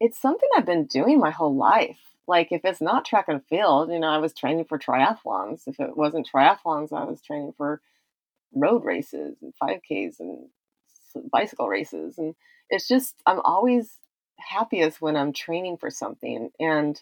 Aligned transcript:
it's 0.00 0.20
something 0.20 0.48
I've 0.56 0.66
been 0.66 0.86
doing 0.86 1.20
my 1.20 1.30
whole 1.30 1.54
life. 1.54 1.98
Like 2.26 2.52
if 2.52 2.64
it's 2.64 2.80
not 2.80 3.04
track 3.04 3.26
and 3.28 3.44
field, 3.44 3.90
you 3.90 3.98
know, 3.98 4.08
I 4.08 4.18
was 4.18 4.32
training 4.32 4.64
for 4.64 4.78
triathlons. 4.78 5.62
If 5.66 5.78
it 5.78 5.96
wasn't 5.96 6.28
triathlons, 6.32 6.92
I 6.92 7.04
was 7.04 7.20
training 7.20 7.54
for 7.56 7.82
road 8.54 8.84
races 8.84 9.36
and 9.42 9.52
5Ks 9.62 10.20
and 10.20 10.48
bicycle 11.30 11.68
races. 11.68 12.18
And 12.18 12.34
it's 12.70 12.88
just, 12.88 13.16
I'm 13.26 13.40
always 13.40 13.98
happiest 14.38 15.02
when 15.02 15.16
I'm 15.16 15.32
training 15.32 15.76
for 15.76 15.90
something. 15.90 16.50
And 16.58 17.00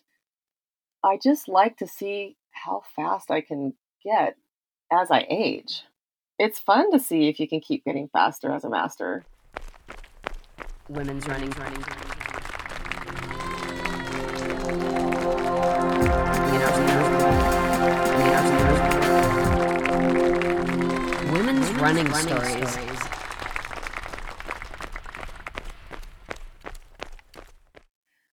I 1.04 1.18
just 1.22 1.46
like 1.46 1.76
to 1.78 1.86
see 1.86 2.36
how 2.50 2.82
fast 2.96 3.30
I 3.30 3.40
can 3.40 3.74
get 4.02 4.36
as 4.90 5.10
I 5.10 5.26
age. 5.30 5.84
It's 6.38 6.58
fun 6.58 6.90
to 6.92 6.98
see 6.98 7.28
if 7.28 7.38
you 7.38 7.48
can 7.48 7.60
keep 7.60 7.84
getting 7.84 8.08
faster 8.08 8.50
as 8.50 8.64
a 8.64 8.70
master 8.70 9.24
women's 10.88 11.26
running, 11.26 11.50
running, 11.50 11.80
running. 11.82 12.17
Running, 21.88 22.12
running 22.12 22.28
stories. 22.28 22.70
stories. 22.70 23.00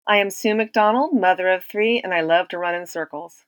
I 0.07 0.17
am 0.17 0.29
Sue 0.29 0.53
McDonald, 0.53 1.13
mother 1.13 1.49
of 1.49 1.63
three, 1.63 1.99
and 1.99 2.13
I 2.13 2.21
love 2.21 2.47
to 2.49 2.57
run 2.57 2.75
in 2.75 2.85
circles. 2.85 3.45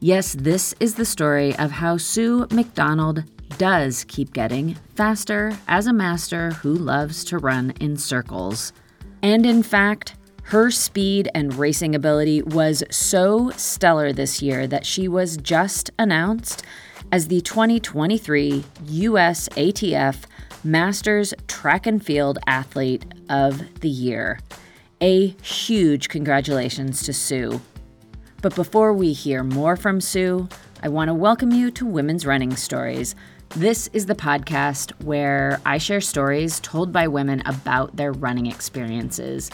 Yes, 0.00 0.34
this 0.34 0.74
is 0.78 0.94
the 0.94 1.04
story 1.04 1.56
of 1.56 1.72
how 1.72 1.96
Sue 1.96 2.46
McDonald 2.52 3.24
does 3.58 4.04
keep 4.04 4.32
getting 4.32 4.76
faster 4.94 5.58
as 5.66 5.88
a 5.88 5.92
master 5.92 6.52
who 6.52 6.72
loves 6.72 7.24
to 7.24 7.38
run 7.38 7.72
in 7.80 7.96
circles. 7.96 8.72
And 9.22 9.44
in 9.44 9.64
fact, 9.64 10.14
her 10.48 10.70
speed 10.70 11.28
and 11.34 11.56
racing 11.56 11.94
ability 11.94 12.40
was 12.40 12.82
so 12.90 13.50
stellar 13.50 14.14
this 14.14 14.40
year 14.40 14.66
that 14.66 14.86
she 14.86 15.06
was 15.06 15.36
just 15.36 15.90
announced 15.98 16.64
as 17.12 17.28
the 17.28 17.42
2023 17.42 18.64
US 18.86 19.50
ATF 19.50 20.22
Masters 20.64 21.34
Track 21.48 21.86
and 21.86 22.02
Field 22.02 22.38
Athlete 22.46 23.04
of 23.28 23.80
the 23.80 23.90
Year. 23.90 24.40
A 25.02 25.26
huge 25.42 26.08
congratulations 26.08 27.02
to 27.02 27.12
Sue. 27.12 27.60
But 28.40 28.54
before 28.54 28.94
we 28.94 29.12
hear 29.12 29.44
more 29.44 29.76
from 29.76 30.00
Sue, 30.00 30.48
I 30.82 30.88
want 30.88 31.08
to 31.08 31.14
welcome 31.14 31.50
you 31.50 31.70
to 31.72 31.84
Women's 31.84 32.24
Running 32.24 32.56
Stories. 32.56 33.14
This 33.50 33.90
is 33.92 34.06
the 34.06 34.14
podcast 34.14 34.92
where 35.04 35.60
I 35.66 35.76
share 35.76 36.00
stories 36.00 36.58
told 36.60 36.90
by 36.90 37.06
women 37.06 37.42
about 37.44 37.96
their 37.96 38.12
running 38.12 38.46
experiences. 38.46 39.50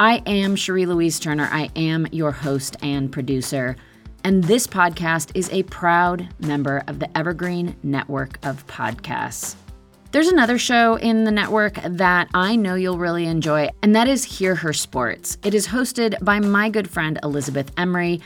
I 0.00 0.22
am 0.24 0.56
Cherie 0.56 0.86
Louise 0.86 1.20
Turner. 1.20 1.46
I 1.52 1.68
am 1.76 2.06
your 2.10 2.32
host 2.32 2.74
and 2.80 3.12
producer. 3.12 3.76
And 4.24 4.42
this 4.42 4.66
podcast 4.66 5.30
is 5.34 5.50
a 5.50 5.62
proud 5.64 6.26
member 6.38 6.82
of 6.86 7.00
the 7.00 7.18
Evergreen 7.18 7.76
Network 7.82 8.38
of 8.42 8.66
Podcasts. 8.66 9.56
There's 10.10 10.28
another 10.28 10.56
show 10.56 10.94
in 10.94 11.24
the 11.24 11.30
network 11.30 11.74
that 11.84 12.30
I 12.32 12.56
know 12.56 12.76
you'll 12.76 12.96
really 12.96 13.26
enjoy, 13.26 13.68
and 13.82 13.94
that 13.94 14.08
is 14.08 14.24
Hear 14.24 14.54
Her 14.54 14.72
Sports. 14.72 15.36
It 15.44 15.52
is 15.52 15.68
hosted 15.68 16.18
by 16.24 16.40
my 16.40 16.70
good 16.70 16.88
friend 16.88 17.18
Elizabeth 17.22 17.70
Emery. 17.76 18.22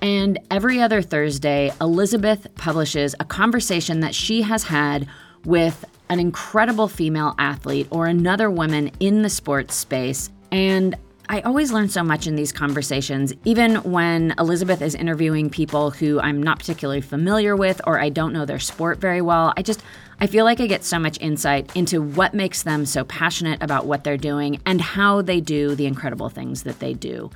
And 0.00 0.38
every 0.52 0.80
other 0.80 1.02
Thursday, 1.02 1.72
Elizabeth 1.80 2.46
publishes 2.54 3.16
a 3.18 3.24
conversation 3.24 3.98
that 3.98 4.14
she 4.14 4.42
has 4.42 4.62
had 4.62 5.08
with 5.44 5.84
an 6.08 6.20
incredible 6.20 6.86
female 6.86 7.34
athlete 7.36 7.88
or 7.90 8.06
another 8.06 8.48
woman 8.48 8.92
in 9.00 9.22
the 9.22 9.30
sports 9.30 9.74
space. 9.74 10.30
And 10.52 10.94
I 11.28 11.40
always 11.40 11.72
learn 11.72 11.88
so 11.88 12.04
much 12.04 12.28
in 12.28 12.36
these 12.36 12.52
conversations, 12.52 13.32
even 13.44 13.76
when 13.76 14.32
Elizabeth 14.38 14.80
is 14.80 14.94
interviewing 14.94 15.50
people 15.50 15.90
who 15.90 16.20
I'm 16.20 16.40
not 16.40 16.60
particularly 16.60 17.00
familiar 17.00 17.56
with 17.56 17.80
or 17.84 17.98
I 17.98 18.10
don't 18.10 18.32
know 18.32 18.44
their 18.44 18.60
sport 18.60 19.00
very 19.00 19.20
well. 19.20 19.52
I 19.56 19.62
just, 19.62 19.82
I 20.20 20.28
feel 20.28 20.44
like 20.44 20.60
I 20.60 20.68
get 20.68 20.84
so 20.84 21.00
much 21.00 21.20
insight 21.20 21.74
into 21.74 22.00
what 22.00 22.32
makes 22.32 22.62
them 22.62 22.86
so 22.86 23.04
passionate 23.04 23.60
about 23.60 23.86
what 23.86 24.04
they're 24.04 24.16
doing 24.16 24.60
and 24.66 24.80
how 24.80 25.20
they 25.20 25.40
do 25.40 25.74
the 25.74 25.86
incredible 25.86 26.28
things 26.28 26.62
that 26.62 26.78
they 26.78 26.94
do. 26.94 27.30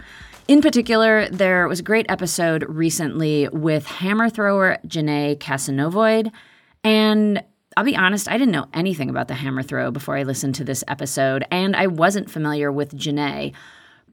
In 0.46 0.62
particular, 0.62 1.28
there 1.28 1.66
was 1.66 1.80
a 1.80 1.84
great 1.84 2.06
episode 2.08 2.64
recently 2.68 3.48
with 3.48 3.86
hammer 3.86 4.30
thrower 4.30 4.78
Janae 4.86 5.36
Kassanavoid. 5.36 6.30
And 6.84 7.42
I'll 7.76 7.84
be 7.84 7.96
honest, 7.96 8.28
I 8.28 8.38
didn't 8.38 8.52
know 8.52 8.68
anything 8.72 9.10
about 9.10 9.28
the 9.28 9.34
hammer 9.34 9.62
throw 9.62 9.90
before 9.90 10.16
I 10.16 10.22
listened 10.22 10.54
to 10.56 10.64
this 10.64 10.82
episode, 10.88 11.44
and 11.50 11.76
I 11.76 11.86
wasn't 11.86 12.30
familiar 12.30 12.70
with 12.70 12.96
Janae. 12.96 13.52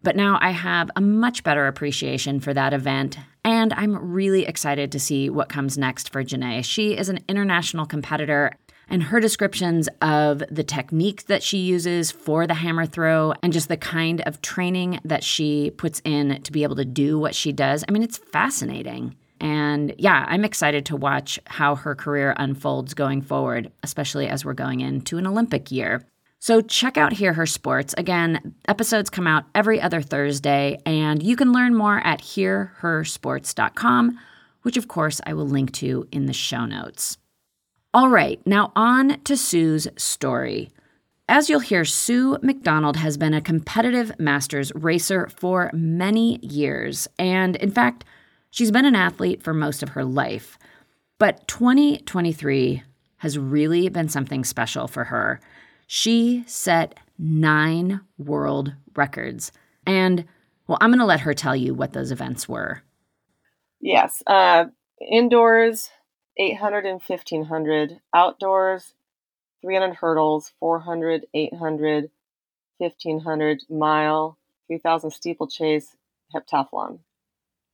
But 0.03 0.15
now 0.15 0.37
I 0.41 0.51
have 0.51 0.89
a 0.95 1.01
much 1.01 1.43
better 1.43 1.67
appreciation 1.67 2.39
for 2.39 2.53
that 2.53 2.73
event, 2.73 3.17
and 3.43 3.73
I'm 3.73 4.11
really 4.11 4.45
excited 4.45 4.91
to 4.91 4.99
see 4.99 5.29
what 5.29 5.49
comes 5.49 5.77
next 5.77 6.11
for 6.11 6.23
Janae. 6.23 6.63
She 6.63 6.97
is 6.97 7.09
an 7.09 7.19
international 7.27 7.85
competitor, 7.85 8.53
and 8.89 9.03
her 9.03 9.19
descriptions 9.19 9.89
of 10.01 10.43
the 10.49 10.63
technique 10.63 11.25
that 11.25 11.43
she 11.43 11.57
uses 11.57 12.09
for 12.11 12.47
the 12.47 12.53
hammer 12.53 12.85
throw 12.85 13.33
and 13.43 13.51
just 13.51 13.67
the 13.67 13.77
kind 13.77 14.21
of 14.21 14.41
training 14.41 14.99
that 15.03 15.23
she 15.23 15.71
puts 15.71 16.01
in 16.05 16.41
to 16.43 16.51
be 16.51 16.63
able 16.63 16.77
to 16.77 16.85
do 16.85 17.19
what 17.19 17.35
she 17.35 17.51
does, 17.51 17.83
I 17.87 17.91
mean, 17.91 18.03
it's 18.03 18.17
fascinating. 18.17 19.15
And 19.39 19.93
yeah, 19.97 20.25
I'm 20.27 20.45
excited 20.45 20.85
to 20.87 20.95
watch 20.95 21.39
how 21.45 21.75
her 21.75 21.95
career 21.95 22.33
unfolds 22.37 22.93
going 22.93 23.21
forward, 23.21 23.71
especially 23.83 24.27
as 24.27 24.43
we're 24.43 24.53
going 24.53 24.79
into 24.79 25.17
an 25.17 25.27
Olympic 25.27 25.71
year. 25.71 26.05
So 26.39 26.61
check 26.61 26.97
out 26.97 27.13
Hear 27.13 27.33
Her 27.33 27.45
Sports. 27.45 27.95
Again, 27.97 28.55
episodes 28.67 29.09
come 29.09 29.27
out 29.27 29.45
every 29.55 29.81
other 29.81 30.01
Thursday, 30.01 30.79
and 30.85 31.23
you 31.23 31.35
can 31.35 31.51
learn 31.51 31.75
more 31.75 31.99
at 31.99 32.21
hearhersports.com, 32.21 34.19
which 34.61 34.77
of 34.77 34.87
course 34.87 35.19
I 35.25 35.33
will 35.33 35.47
link 35.47 35.71
to 35.73 36.07
in 36.11 36.27
the 36.27 36.33
show 36.33 36.65
notes. 36.65 37.17
All 37.93 38.09
right, 38.09 38.39
now 38.45 38.71
on 38.75 39.19
to 39.21 39.35
Sue's 39.35 39.87
story. 39.97 40.69
As 41.29 41.49
you'll 41.49 41.59
hear, 41.59 41.83
Sue 41.83 42.37
McDonald 42.41 42.97
has 42.97 43.17
been 43.17 43.33
a 43.33 43.41
competitive 43.41 44.17
masters 44.19 44.71
racer 44.75 45.27
for 45.27 45.71
many 45.73 46.37
years, 46.45 47.07
and 47.17 47.55
in 47.57 47.71
fact, 47.71 48.05
she's 48.49 48.71
been 48.71 48.85
an 48.85 48.95
athlete 48.95 49.43
for 49.43 49.53
most 49.53 49.83
of 49.83 49.89
her 49.89 50.05
life. 50.05 50.57
But 51.17 51.47
2023 51.47 52.83
has 53.17 53.37
really 53.37 53.89
been 53.89 54.07
something 54.07 54.43
special 54.43 54.87
for 54.87 55.05
her. 55.05 55.41
She 55.87 56.43
set 56.45 56.99
nine 57.17 58.01
world 58.17 58.73
records. 58.95 59.51
And, 59.85 60.25
well, 60.67 60.77
I'm 60.81 60.91
going 60.91 60.99
to 60.99 61.05
let 61.05 61.21
her 61.21 61.33
tell 61.33 61.55
you 61.55 61.73
what 61.73 61.93
those 61.93 62.11
events 62.11 62.47
were. 62.47 62.83
Yes. 63.79 64.21
Uh, 64.27 64.65
indoors, 64.99 65.89
800 66.37 66.85
and 66.85 67.01
1500. 67.01 68.01
Outdoors, 68.13 68.93
300 69.61 69.95
hurdles, 69.95 70.51
400, 70.59 71.25
800, 71.33 72.09
1500 72.79 73.63
mile, 73.69 74.37
3000 74.67 75.11
steeplechase, 75.11 75.95
heptathlon. 76.35 76.99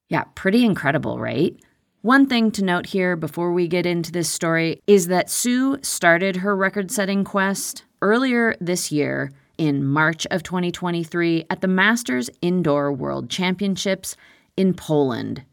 Yeah, 0.09 0.25
pretty 0.35 0.63
incredible, 0.63 1.19
right? 1.19 1.59
One 2.01 2.27
thing 2.27 2.51
to 2.51 2.63
note 2.63 2.87
here 2.87 3.15
before 3.15 3.53
we 3.53 3.67
get 3.67 3.85
into 3.85 4.11
this 4.11 4.29
story 4.29 4.81
is 4.87 5.07
that 5.07 5.29
Sue 5.29 5.77
started 5.81 6.37
her 6.37 6.55
record 6.55 6.91
setting 6.91 7.23
quest 7.23 7.85
earlier 8.03 8.53
this 8.59 8.91
year 8.91 9.31
in 9.57 9.85
March 9.85 10.27
of 10.29 10.43
2023 10.43 11.45
at 11.49 11.61
the 11.61 11.67
Masters 11.67 12.29
Indoor 12.41 12.91
World 12.91 13.29
Championships 13.29 14.17
in 14.57 14.73
Poland. 14.73 15.43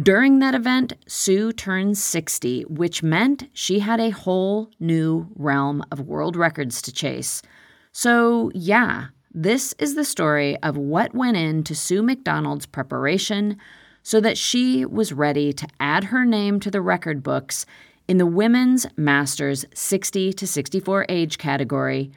During 0.00 0.38
that 0.38 0.54
event, 0.54 0.92
Sue 1.08 1.52
turned 1.52 1.98
60, 1.98 2.62
which 2.66 3.02
meant 3.02 3.48
she 3.52 3.80
had 3.80 3.98
a 3.98 4.10
whole 4.10 4.70
new 4.78 5.26
realm 5.34 5.82
of 5.90 6.00
world 6.00 6.36
records 6.36 6.80
to 6.82 6.92
chase. 6.92 7.42
So, 7.90 8.52
yeah, 8.54 9.06
this 9.34 9.74
is 9.80 9.96
the 9.96 10.04
story 10.04 10.56
of 10.62 10.76
what 10.76 11.12
went 11.12 11.36
into 11.36 11.74
Sue 11.74 12.04
McDonald's 12.04 12.66
preparation 12.66 13.56
so 14.04 14.20
that 14.20 14.38
she 14.38 14.84
was 14.84 15.12
ready 15.12 15.52
to 15.52 15.66
add 15.80 16.04
her 16.04 16.24
name 16.24 16.60
to 16.60 16.70
the 16.70 16.80
record 16.80 17.24
books 17.24 17.66
in 18.10 18.18
the 18.18 18.26
women's 18.26 18.88
Masters 18.96 19.64
60 19.72 20.32
to 20.32 20.44
64 20.44 21.06
age 21.08 21.38
category, 21.38 22.10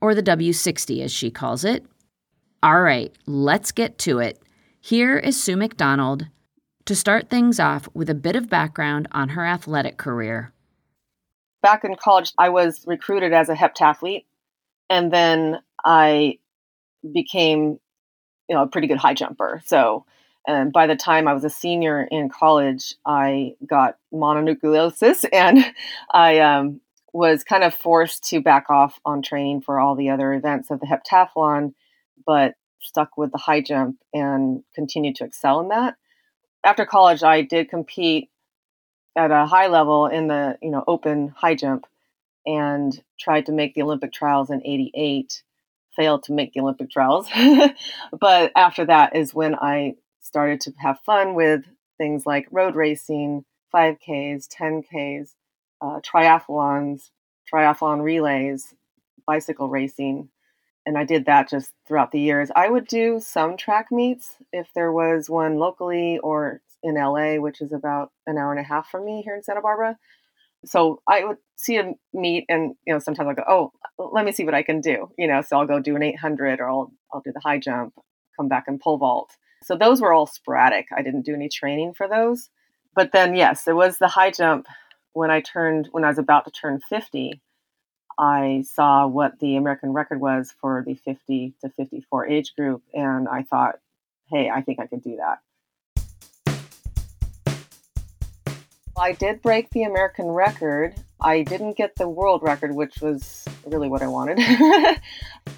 or 0.00 0.14
the 0.14 0.22
W60 0.22 1.02
as 1.02 1.10
she 1.10 1.32
calls 1.32 1.64
it. 1.64 1.84
All 2.62 2.80
right, 2.80 3.12
let's 3.26 3.72
get 3.72 3.98
to 3.98 4.20
it. 4.20 4.40
Here 4.80 5.18
is 5.18 5.42
Sue 5.42 5.56
McDonald 5.56 6.28
to 6.84 6.94
start 6.94 7.28
things 7.28 7.58
off 7.58 7.88
with 7.92 8.08
a 8.08 8.14
bit 8.14 8.36
of 8.36 8.48
background 8.48 9.08
on 9.10 9.30
her 9.30 9.44
athletic 9.44 9.96
career. 9.96 10.52
Back 11.60 11.82
in 11.82 11.96
college, 11.96 12.32
I 12.38 12.50
was 12.50 12.84
recruited 12.86 13.32
as 13.32 13.48
a 13.48 13.56
heptathlete, 13.56 14.26
and 14.88 15.12
then 15.12 15.58
I 15.84 16.38
became, 17.12 17.80
you 18.48 18.54
know, 18.54 18.62
a 18.62 18.68
pretty 18.68 18.86
good 18.86 18.98
high 18.98 19.14
jumper. 19.14 19.60
So, 19.66 20.06
and 20.46 20.72
by 20.72 20.86
the 20.86 20.96
time 20.96 21.28
I 21.28 21.34
was 21.34 21.44
a 21.44 21.50
senior 21.50 22.02
in 22.02 22.28
college, 22.28 22.96
I 23.06 23.54
got 23.66 23.96
mononucleosis, 24.12 25.24
and 25.32 25.64
I 26.12 26.40
um, 26.40 26.80
was 27.12 27.44
kind 27.44 27.64
of 27.64 27.74
forced 27.74 28.24
to 28.30 28.40
back 28.40 28.70
off 28.70 28.98
on 29.04 29.22
training 29.22 29.62
for 29.62 29.78
all 29.78 29.94
the 29.94 30.10
other 30.10 30.32
events 30.32 30.70
of 30.70 30.80
the 30.80 30.86
heptathlon, 30.86 31.74
but 32.26 32.54
stuck 32.80 33.16
with 33.16 33.30
the 33.30 33.38
high 33.38 33.60
jump 33.60 33.98
and 34.12 34.64
continued 34.74 35.16
to 35.16 35.24
excel 35.24 35.60
in 35.60 35.68
that. 35.68 35.96
After 36.64 36.84
college, 36.84 37.22
I 37.22 37.42
did 37.42 37.70
compete 37.70 38.30
at 39.16 39.30
a 39.30 39.46
high 39.46 39.66
level 39.68 40.06
in 40.06 40.28
the 40.28 40.58
you 40.62 40.70
know 40.70 40.82
open 40.86 41.28
high 41.28 41.54
jump 41.54 41.86
and 42.46 43.02
tried 43.18 43.46
to 43.46 43.52
make 43.52 43.74
the 43.74 43.82
Olympic 43.82 44.12
trials 44.12 44.50
in 44.50 44.62
88 44.64 45.42
failed 45.94 46.22
to 46.24 46.32
make 46.32 46.52
the 46.52 46.60
Olympic 46.60 46.90
trials 46.90 47.28
but 48.18 48.52
after 48.56 48.86
that 48.86 49.14
is 49.14 49.34
when 49.34 49.54
I 49.54 49.94
started 50.22 50.60
to 50.62 50.72
have 50.78 50.98
fun 51.00 51.34
with 51.34 51.64
things 51.98 52.24
like 52.26 52.46
road 52.50 52.74
racing 52.74 53.44
5Ks 53.74 54.48
10Ks 54.48 55.34
uh, 55.80 56.00
triathlons 56.00 57.10
triathlon 57.52 58.02
relays 58.02 58.74
bicycle 59.26 59.68
racing 59.68 60.28
and 60.86 60.98
I 60.98 61.04
did 61.04 61.26
that 61.26 61.48
just 61.48 61.72
throughout 61.86 62.10
the 62.10 62.20
years. 62.20 62.50
I 62.54 62.68
would 62.68 62.86
do 62.86 63.20
some 63.20 63.56
track 63.56 63.92
meets 63.92 64.36
if 64.52 64.68
there 64.74 64.92
was 64.92 65.30
one 65.30 65.58
locally 65.58 66.18
or 66.18 66.60
in 66.82 66.96
LA, 66.96 67.36
which 67.36 67.60
is 67.60 67.72
about 67.72 68.10
an 68.26 68.36
hour 68.36 68.50
and 68.50 68.60
a 68.60 68.64
half 68.64 68.90
from 68.90 69.04
me 69.04 69.22
here 69.22 69.36
in 69.36 69.42
Santa 69.42 69.60
Barbara. 69.60 69.96
So 70.64 71.00
I 71.08 71.24
would 71.24 71.38
see 71.56 71.76
a 71.76 71.92
meet, 72.12 72.44
and 72.48 72.74
you 72.86 72.92
know, 72.92 72.98
sometimes 72.98 73.28
I'll 73.28 73.34
go, 73.34 73.44
"Oh, 73.48 73.72
let 73.98 74.24
me 74.24 74.32
see 74.32 74.44
what 74.44 74.54
I 74.54 74.62
can 74.62 74.80
do," 74.80 75.10
you 75.18 75.26
know. 75.26 75.42
So 75.42 75.58
I'll 75.58 75.66
go 75.66 75.80
do 75.80 75.96
an 75.96 76.02
800, 76.02 76.60
or 76.60 76.68
I'll 76.68 76.92
I'll 77.12 77.20
do 77.20 77.32
the 77.32 77.40
high 77.40 77.58
jump, 77.58 77.94
come 78.36 78.48
back 78.48 78.64
and 78.68 78.80
pole 78.80 78.98
vault. 78.98 79.36
So 79.62 79.76
those 79.76 80.00
were 80.00 80.12
all 80.12 80.26
sporadic. 80.26 80.88
I 80.96 81.02
didn't 81.02 81.22
do 81.22 81.34
any 81.34 81.48
training 81.48 81.94
for 81.94 82.08
those. 82.08 82.50
But 82.94 83.12
then, 83.12 83.34
yes, 83.34 83.66
it 83.66 83.74
was 83.74 83.98
the 83.98 84.08
high 84.08 84.30
jump 84.30 84.66
when 85.12 85.30
I 85.30 85.40
turned 85.40 85.88
when 85.92 86.04
I 86.04 86.08
was 86.08 86.18
about 86.18 86.44
to 86.44 86.50
turn 86.50 86.80
50. 86.88 87.40
I 88.18 88.64
saw 88.70 89.06
what 89.06 89.38
the 89.38 89.56
American 89.56 89.92
record 89.92 90.20
was 90.20 90.54
for 90.60 90.84
the 90.86 90.94
50 90.94 91.54
to 91.62 91.70
54 91.70 92.26
age 92.28 92.54
group, 92.54 92.82
and 92.92 93.26
I 93.28 93.42
thought, 93.42 93.76
hey, 94.28 94.50
I 94.50 94.60
think 94.62 94.78
I 94.80 94.86
could 94.86 95.02
do 95.02 95.16
that. 95.16 95.38
I 98.98 99.12
did 99.12 99.40
break 99.40 99.70
the 99.70 99.84
American 99.84 100.26
record. 100.26 100.94
I 101.20 101.42
didn't 101.42 101.76
get 101.76 101.96
the 101.96 102.08
world 102.08 102.42
record, 102.42 102.74
which 102.74 103.00
was 103.00 103.44
really 103.64 103.88
what 103.88 104.02
I 104.02 104.08
wanted. 104.08 104.38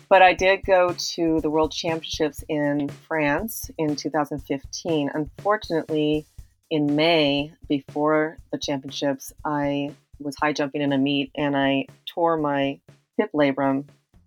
but 0.08 0.22
I 0.22 0.34
did 0.34 0.64
go 0.64 0.94
to 1.14 1.40
the 1.40 1.50
World 1.50 1.72
Championships 1.72 2.44
in 2.48 2.88
France 2.88 3.70
in 3.78 3.96
2015. 3.96 5.10
Unfortunately, 5.14 6.26
in 6.70 6.96
May, 6.96 7.52
before 7.68 8.38
the 8.52 8.58
championships, 8.58 9.32
I 9.44 9.94
was 10.18 10.36
high 10.36 10.52
jumping 10.52 10.82
in 10.82 10.92
a 10.92 10.98
meet 10.98 11.30
and 11.36 11.56
I 11.56 11.86
tore 12.06 12.36
my 12.36 12.80
hip 13.16 13.30
labrum 13.34 13.84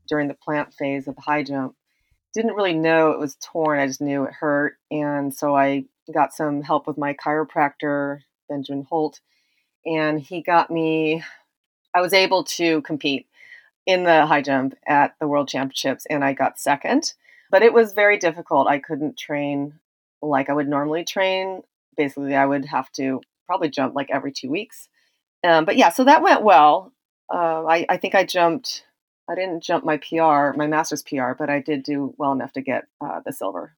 during 0.07 0.27
the 0.27 0.33
plant 0.33 0.74
phase 0.74 1.07
of 1.07 1.15
the 1.15 1.21
high 1.21 1.44
jump. 1.44 1.75
Didn't 2.33 2.56
really 2.56 2.73
know 2.73 3.12
it 3.12 3.19
was 3.19 3.38
torn, 3.41 3.80
I 3.80 3.88
just 3.88 4.01
knew 4.01 4.23
it 4.25 4.33
hurt. 4.33 4.77
And 4.91 5.33
so 5.33 5.56
I 5.56 5.85
got 6.13 6.33
some 6.33 6.62
help 6.62 6.88
with 6.88 6.97
my 6.97 7.13
chiropractor 7.13 8.19
Benjamin 8.50 8.85
Holt, 8.89 9.19
and 9.85 10.19
he 10.19 10.41
got 10.41 10.71
me. 10.71 11.23
I 11.94 12.01
was 12.01 12.13
able 12.13 12.44
to 12.44 12.81
compete 12.83 13.27
in 13.88 14.04
the 14.04 14.25
high 14.25 14.42
jump 14.42 14.75
at 14.86 15.16
the 15.19 15.28
World 15.28 15.48
Championships, 15.48 16.06
and 16.10 16.24
I 16.24 16.34
got 16.34 16.60
second. 16.60 17.13
But 17.50 17.63
it 17.63 17.74
was 17.74 17.94
very 17.94 18.18
difficult. 18.18 18.68
I 18.68 18.80
couldn't 18.80 19.18
train 19.18 19.80
like 20.22 20.50
I 20.50 20.54
would 20.54 20.68
normally 20.68 21.06
train. 21.06 21.63
Basically, 21.95 22.36
I 22.36 22.45
would 22.45 22.66
have 22.66 22.92
to 22.94 23.22
probably 23.48 23.69
jump 23.69 23.95
like 23.95 24.12
every 24.12 24.34
two 24.34 24.50
weeks. 24.50 24.89
Um, 25.44 25.63
but 25.63 25.78
yeah, 25.78 25.89
so 25.89 26.04
that 26.04 26.22
went 26.22 26.44
well. 26.44 26.92
Uh, 27.34 27.63
I, 27.66 27.86
I, 27.88 27.98
think 27.98 28.13
I 28.13 28.25
jumped. 28.25 28.84
I 29.30 29.36
didn't 29.36 29.63
jump 29.63 29.86
my 29.86 29.98
PR, 29.98 30.57
my 30.57 30.68
master's 30.68 31.04
PR, 31.04 31.31
but 31.38 31.50
I 31.50 31.62
did 31.62 31.83
do 31.83 32.13
well 32.18 32.33
enough 32.33 32.51
to 32.54 32.62
get 32.62 32.88
uh, 33.00 33.22
the 33.25 33.31
silver. 33.31 33.75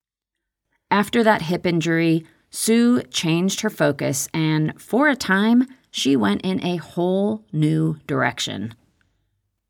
After 0.89 1.23
that 1.23 1.43
hip 1.43 1.67
injury, 1.67 2.25
Sue 2.49 3.03
changed 3.03 3.61
her 3.61 3.69
focus, 3.69 4.27
and 4.33 4.79
for 4.81 5.07
a 5.07 5.15
time, 5.15 5.67
she 5.91 6.15
went 6.15 6.41
in 6.41 6.63
a 6.63 6.77
whole 6.77 7.45
new 7.51 7.97
direction. 8.07 8.73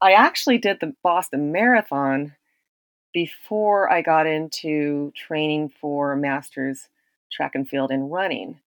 I 0.02 0.14
actually 0.14 0.58
did 0.58 0.80
the 0.80 0.94
Boston 1.04 1.52
Marathon 1.52 2.36
before 3.14 3.92
I 3.92 4.02
got 4.02 4.28
into 4.28 5.12
training 5.16 5.70
for 5.82 6.16
master's 6.16 6.88
track 7.32 7.56
and 7.56 7.68
field 7.68 7.92
and 7.92 8.12
running. 8.12 8.60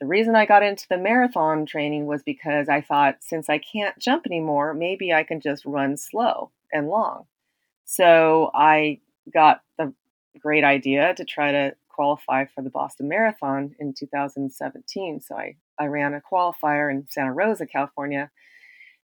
The 0.00 0.06
reason 0.06 0.34
I 0.34 0.46
got 0.46 0.62
into 0.62 0.86
the 0.88 0.98
marathon 0.98 1.66
training 1.66 2.06
was 2.06 2.22
because 2.22 2.68
I 2.68 2.80
thought 2.80 3.18
since 3.20 3.48
I 3.48 3.58
can't 3.58 3.98
jump 3.98 4.26
anymore, 4.26 4.74
maybe 4.74 5.12
I 5.12 5.22
can 5.22 5.40
just 5.40 5.64
run 5.64 5.96
slow 5.96 6.50
and 6.72 6.88
long. 6.88 7.26
So 7.84 8.50
I 8.52 9.00
got 9.32 9.62
the 9.78 9.94
great 10.40 10.64
idea 10.64 11.14
to 11.14 11.24
try 11.24 11.52
to 11.52 11.76
qualify 11.88 12.44
for 12.46 12.62
the 12.62 12.70
Boston 12.70 13.08
Marathon 13.08 13.76
in 13.78 13.94
2017. 13.94 15.20
So 15.20 15.36
I, 15.36 15.56
I 15.78 15.86
ran 15.86 16.12
a 16.12 16.20
qualifier 16.20 16.90
in 16.90 17.06
Santa 17.08 17.32
Rosa, 17.32 17.66
California, 17.66 18.30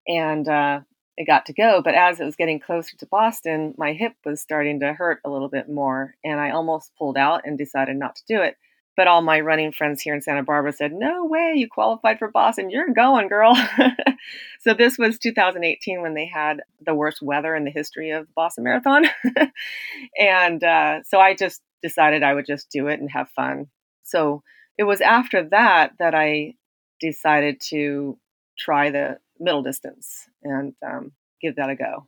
and 0.07 0.47
uh, 0.47 0.79
it 1.19 1.25
got 1.25 1.45
to 1.47 1.53
go. 1.53 1.81
But 1.83 1.95
as 1.95 2.19
it 2.19 2.25
was 2.25 2.37
getting 2.37 2.61
closer 2.61 2.95
to 2.97 3.05
Boston, 3.05 3.75
my 3.77 3.91
hip 3.91 4.13
was 4.25 4.39
starting 4.39 4.79
to 4.79 4.93
hurt 4.93 5.19
a 5.25 5.29
little 5.29 5.49
bit 5.49 5.69
more, 5.69 6.15
and 6.23 6.39
I 6.39 6.51
almost 6.51 6.93
pulled 6.97 7.17
out 7.17 7.41
and 7.43 7.57
decided 7.57 7.97
not 7.97 8.15
to 8.15 8.23
do 8.27 8.41
it. 8.41 8.55
But 8.95 9.07
all 9.07 9.21
my 9.21 9.41
running 9.41 9.73
friends 9.73 10.01
here 10.01 10.13
in 10.13 10.21
Santa 10.21 10.43
Barbara 10.43 10.71
said, 10.71 10.93
No 10.93 11.25
way, 11.25 11.53
you 11.55 11.67
qualified 11.69 12.19
for 12.19 12.31
Boston. 12.31 12.69
You're 12.69 12.93
going, 12.93 13.27
girl. 13.27 13.53
so 14.61 14.73
this 14.73 14.97
was 14.97 15.19
2018 15.19 16.01
when 16.01 16.13
they 16.13 16.25
had 16.25 16.61
the 16.85 16.95
worst 16.95 17.21
weather 17.21 17.53
in 17.53 17.65
the 17.65 17.71
history 17.71 18.11
of 18.11 18.25
the 18.25 18.33
Boston 18.33 18.63
Marathon. 18.63 19.05
and 20.17 20.63
uh, 20.63 21.03
so 21.03 21.19
I 21.19 21.35
just 21.35 21.61
decided 21.83 22.23
I 22.23 22.33
would 22.33 22.45
just 22.45 22.71
do 22.71 22.87
it 22.87 22.99
and 22.99 23.11
have 23.11 23.29
fun. 23.29 23.67
So 24.03 24.41
it 24.77 24.83
was 24.83 25.01
after 25.01 25.49
that 25.49 25.93
that 25.99 26.15
I 26.15 26.55
decided 27.01 27.61
to 27.69 28.17
try 28.57 28.89
the 28.89 29.17
middle 29.39 29.63
distance 29.63 30.27
and 30.43 30.73
um, 30.85 31.13
give 31.41 31.55
that 31.55 31.69
a 31.69 31.75
go. 31.75 32.07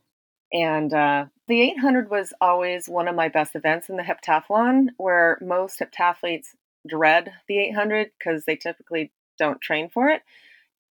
And 0.53 0.93
uh, 0.93 1.25
the 1.47 1.61
800 1.61 2.09
was 2.09 2.33
always 2.41 2.87
one 2.87 3.07
of 3.07 3.15
my 3.15 3.29
best 3.29 3.55
events 3.55 3.89
in 3.89 3.95
the 3.95 4.03
heptathlon, 4.03 4.87
where 4.97 5.37
most 5.41 5.79
heptathletes 5.79 6.47
dread 6.87 7.31
the 7.47 7.59
800 7.59 8.11
because 8.17 8.43
they 8.45 8.55
typically 8.55 9.11
don't 9.37 9.61
train 9.61 9.89
for 9.89 10.09
it. 10.09 10.21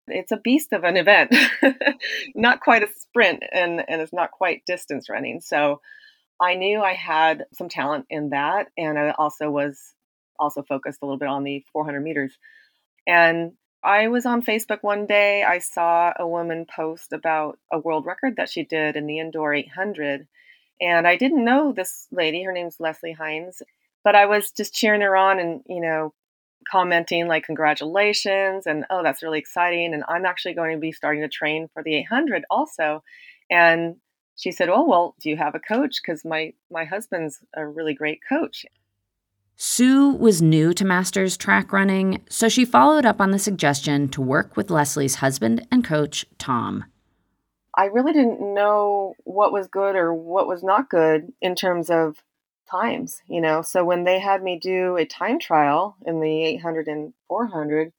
It's 0.07 0.33
a 0.33 0.39
beast 0.39 0.73
of 0.73 0.85
an 0.85 0.97
event, 0.97 1.35
not 2.35 2.61
quite 2.61 2.83
a 2.83 2.89
sprint, 2.99 3.43
and, 3.53 3.85
and 3.87 4.01
it's 4.01 4.13
not 4.13 4.31
quite 4.31 4.65
distance 4.67 5.09
running. 5.09 5.41
So 5.41 5.81
I 6.41 6.55
knew 6.55 6.81
I 6.81 6.95
had 6.95 7.45
some 7.53 7.69
talent 7.69 8.07
in 8.09 8.31
that, 8.31 8.69
and 8.79 8.99
I 8.99 9.11
also 9.11 9.51
was 9.51 9.95
also 10.39 10.63
focused 10.63 11.01
a 11.03 11.05
little 11.05 11.19
bit 11.19 11.29
on 11.29 11.45
the 11.45 11.65
400 11.73 12.01
meters. 12.01 12.37
And 13.07 13.53
I 13.83 14.09
was 14.09 14.27
on 14.27 14.43
Facebook 14.43 14.83
one 14.83 15.07
day. 15.07 15.43
I 15.43 15.59
saw 15.59 16.13
a 16.19 16.27
woman 16.27 16.67
post 16.67 17.13
about 17.13 17.59
a 17.73 17.79
world 17.79 18.07
record 18.07 18.37
that 18.37 18.51
she 18.51 18.65
did 18.65 18.97
in 18.97 19.07
the 19.07 19.19
indoor 19.19 19.55
800. 19.55 20.27
And 20.81 21.07
I 21.07 21.17
didn't 21.17 21.45
know 21.45 21.73
this 21.73 22.07
lady. 22.11 22.43
Her 22.43 22.53
name's 22.53 22.81
Leslie 22.81 23.13
Hines. 23.13 23.63
But 24.05 24.15
I 24.15 24.27
was 24.27 24.51
just 24.51 24.75
cheering 24.75 25.03
her 25.03 25.17
on 25.17 25.39
and, 25.39 25.63
you 25.67 25.81
know, 25.81 26.13
commenting 26.71 27.27
like, 27.27 27.45
congratulations. 27.45 28.67
And, 28.67 28.85
oh, 28.91 29.03
that's 29.03 29.23
really 29.23 29.39
exciting. 29.39 29.95
And 29.95 30.05
I'm 30.09 30.27
actually 30.27 30.55
going 30.55 30.75
to 30.75 30.81
be 30.81 30.93
starting 30.93 31.23
to 31.23 31.29
train 31.29 31.69
for 31.73 31.83
the 31.83 31.97
800 31.97 32.45
also. 32.51 33.03
And 33.51 33.97
she 34.41 34.53
said, 34.53 34.71
"Oh 34.71 34.87
well, 34.87 35.15
do 35.21 35.29
you 35.29 35.37
have 35.37 35.55
a 35.55 35.61
coach? 35.61 35.97
Because 36.03 36.25
my 36.25 36.53
my 36.71 36.85
husband's 36.85 37.41
a 37.55 37.67
really 37.67 37.95
great 37.95 38.21
coach." 38.27 38.65
Sue 39.63 40.09
was 40.09 40.41
new 40.41 40.73
to 40.73 40.87
Masters 40.87 41.37
track 41.37 41.71
running, 41.71 42.23
so 42.31 42.49
she 42.49 42.65
followed 42.65 43.05
up 43.05 43.21
on 43.21 43.31
the 43.31 43.39
suggestion 43.39 44.09
to 44.09 44.23
work 44.23 44.57
with 44.57 44.71
Leslie's 44.71 45.17
husband 45.17 45.67
and 45.71 45.85
coach, 45.85 46.25
Tom. 46.39 46.87
I 47.77 47.85
really 47.85 48.15
didn't 48.15 48.55
know 48.55 49.13
what 49.25 49.53
was 49.53 49.69
good 49.69 49.97
or 49.97 50.15
what 50.15 50.49
was 50.49 50.65
not 50.65 50.89
good 50.89 51.35
in 51.43 51.55
terms 51.55 51.91
of 51.91 52.23
times, 52.71 53.21
you 53.29 53.43
know. 53.43 53.61
So 53.61 53.85
when 53.85 54.05
they 54.05 54.19
had 54.19 54.43
me 54.43 54.59
do 54.59 54.97
a 54.97 55.05
time 55.05 55.39
trial 55.39 55.95
in 56.07 56.21
the 56.21 56.43
800 56.43 56.89
and 56.89 57.13
400, 57.29 57.93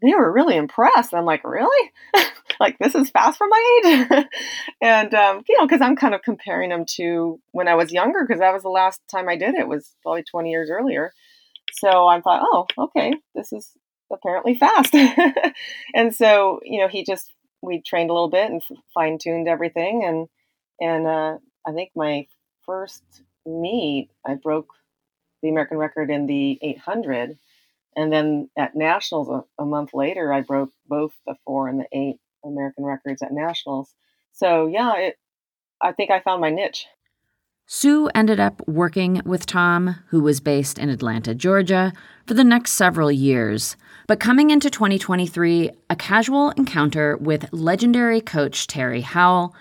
they 0.00 0.14
were 0.14 0.32
really 0.32 0.56
impressed. 0.56 1.12
I'm 1.12 1.26
like, 1.26 1.44
really? 1.44 1.90
like 2.60 2.78
this 2.78 2.94
is 2.94 3.10
fast 3.10 3.38
for 3.38 3.46
my 3.48 3.80
age? 3.84 4.26
and 4.82 5.14
um, 5.14 5.42
you 5.48 5.58
know, 5.58 5.66
because 5.66 5.80
I'm 5.80 5.96
kind 5.96 6.14
of 6.14 6.22
comparing 6.22 6.70
them 6.70 6.84
to 6.96 7.40
when 7.52 7.68
I 7.68 7.74
was 7.74 7.92
younger, 7.92 8.24
because 8.26 8.40
that 8.40 8.52
was 8.52 8.62
the 8.62 8.68
last 8.68 9.00
time 9.10 9.28
I 9.28 9.36
did 9.36 9.54
it 9.54 9.68
was 9.68 9.94
probably 10.02 10.24
20 10.24 10.50
years 10.50 10.70
earlier. 10.70 11.12
So 11.72 12.06
I 12.06 12.20
thought, 12.20 12.42
oh, 12.42 12.66
okay, 12.78 13.12
this 13.34 13.52
is 13.52 13.70
apparently 14.12 14.54
fast. 14.54 14.94
and 15.94 16.14
so 16.14 16.60
you 16.64 16.80
know, 16.80 16.88
he 16.88 17.04
just 17.04 17.32
we 17.62 17.82
trained 17.82 18.10
a 18.10 18.14
little 18.14 18.30
bit 18.30 18.50
and 18.50 18.62
fine 18.94 19.18
tuned 19.18 19.48
everything, 19.48 20.04
and 20.04 20.28
and 20.80 21.06
uh, 21.06 21.38
I 21.66 21.72
think 21.72 21.90
my 21.94 22.26
first 22.64 23.02
meet 23.46 24.10
I 24.26 24.34
broke 24.34 24.68
the 25.42 25.48
American 25.50 25.78
record 25.78 26.10
in 26.10 26.26
the 26.26 26.58
800 26.60 27.38
and 27.96 28.12
then 28.12 28.50
at 28.56 28.76
nationals 28.76 29.28
a, 29.30 29.62
a, 29.62 29.64
month 29.64 29.94
later, 29.94 30.32
I 30.32 30.42
broke 30.42 30.70
both 30.86 31.12
the 31.26 31.34
four 31.46 31.66
and 31.66 31.80
the 31.80 31.86
eight 31.92 32.18
American 32.44 32.84
records 32.84 33.22
at 33.22 33.32
nationals. 33.32 33.92
So 34.32 34.66
yeah, 34.66 34.96
it, 34.96 35.18
I 35.80 35.92
think 35.92 36.10
I 36.10 36.20
found 36.20 36.40
my 36.40 36.50
niche. 36.50 36.86
Sue 37.68 38.08
ended 38.14 38.38
up 38.38 38.62
working 38.68 39.20
with 39.24 39.44
Tom, 39.44 39.96
who 40.08 40.20
was 40.20 40.38
based 40.38 40.78
in 40.78 40.88
Atlanta, 40.88 41.34
Georgia, 41.34 41.92
for 42.24 42.34
the 42.34 42.44
next 42.44 42.72
several 42.72 43.10
years. 43.10 43.76
But 44.06 44.20
coming 44.20 44.50
into 44.50 44.70
2023, 44.70 45.70
a 45.90 45.96
casual 45.96 46.50
encounter 46.50 47.16
with 47.16 47.52
legendary 47.52 48.20
coach 48.20 48.68
Terry 48.68 49.00
Howell 49.00 49.52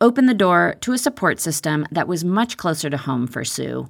opened 0.00 0.28
the 0.28 0.34
door 0.34 0.74
to 0.80 0.92
a 0.92 0.98
support 0.98 1.38
system 1.38 1.86
that 1.92 2.08
was 2.08 2.24
much 2.24 2.56
closer 2.56 2.90
to 2.90 2.96
home 2.96 3.28
for 3.28 3.44
Sue. 3.44 3.88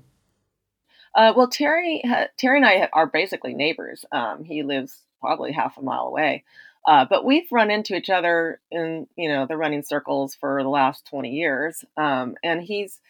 Uh, 1.14 1.32
well, 1.34 1.48
Terry, 1.48 2.02
Terry 2.36 2.58
and 2.58 2.66
I 2.66 2.90
are 2.92 3.06
basically 3.06 3.54
neighbors. 3.54 4.04
Um, 4.12 4.44
he 4.44 4.62
lives 4.62 4.98
probably 5.18 5.52
half 5.52 5.78
a 5.78 5.82
mile 5.82 6.06
away, 6.08 6.44
uh, 6.86 7.06
but 7.08 7.24
we've 7.24 7.50
run 7.52 7.70
into 7.70 7.94
each 7.94 8.10
other 8.10 8.60
in 8.70 9.06
you 9.16 9.28
know 9.28 9.46
the 9.46 9.56
running 9.56 9.82
circles 9.82 10.34
for 10.34 10.62
the 10.62 10.68
last 10.68 11.06
twenty 11.06 11.30
years. 11.30 11.84
Um, 11.96 12.36
and 12.42 12.62
he's 12.62 13.00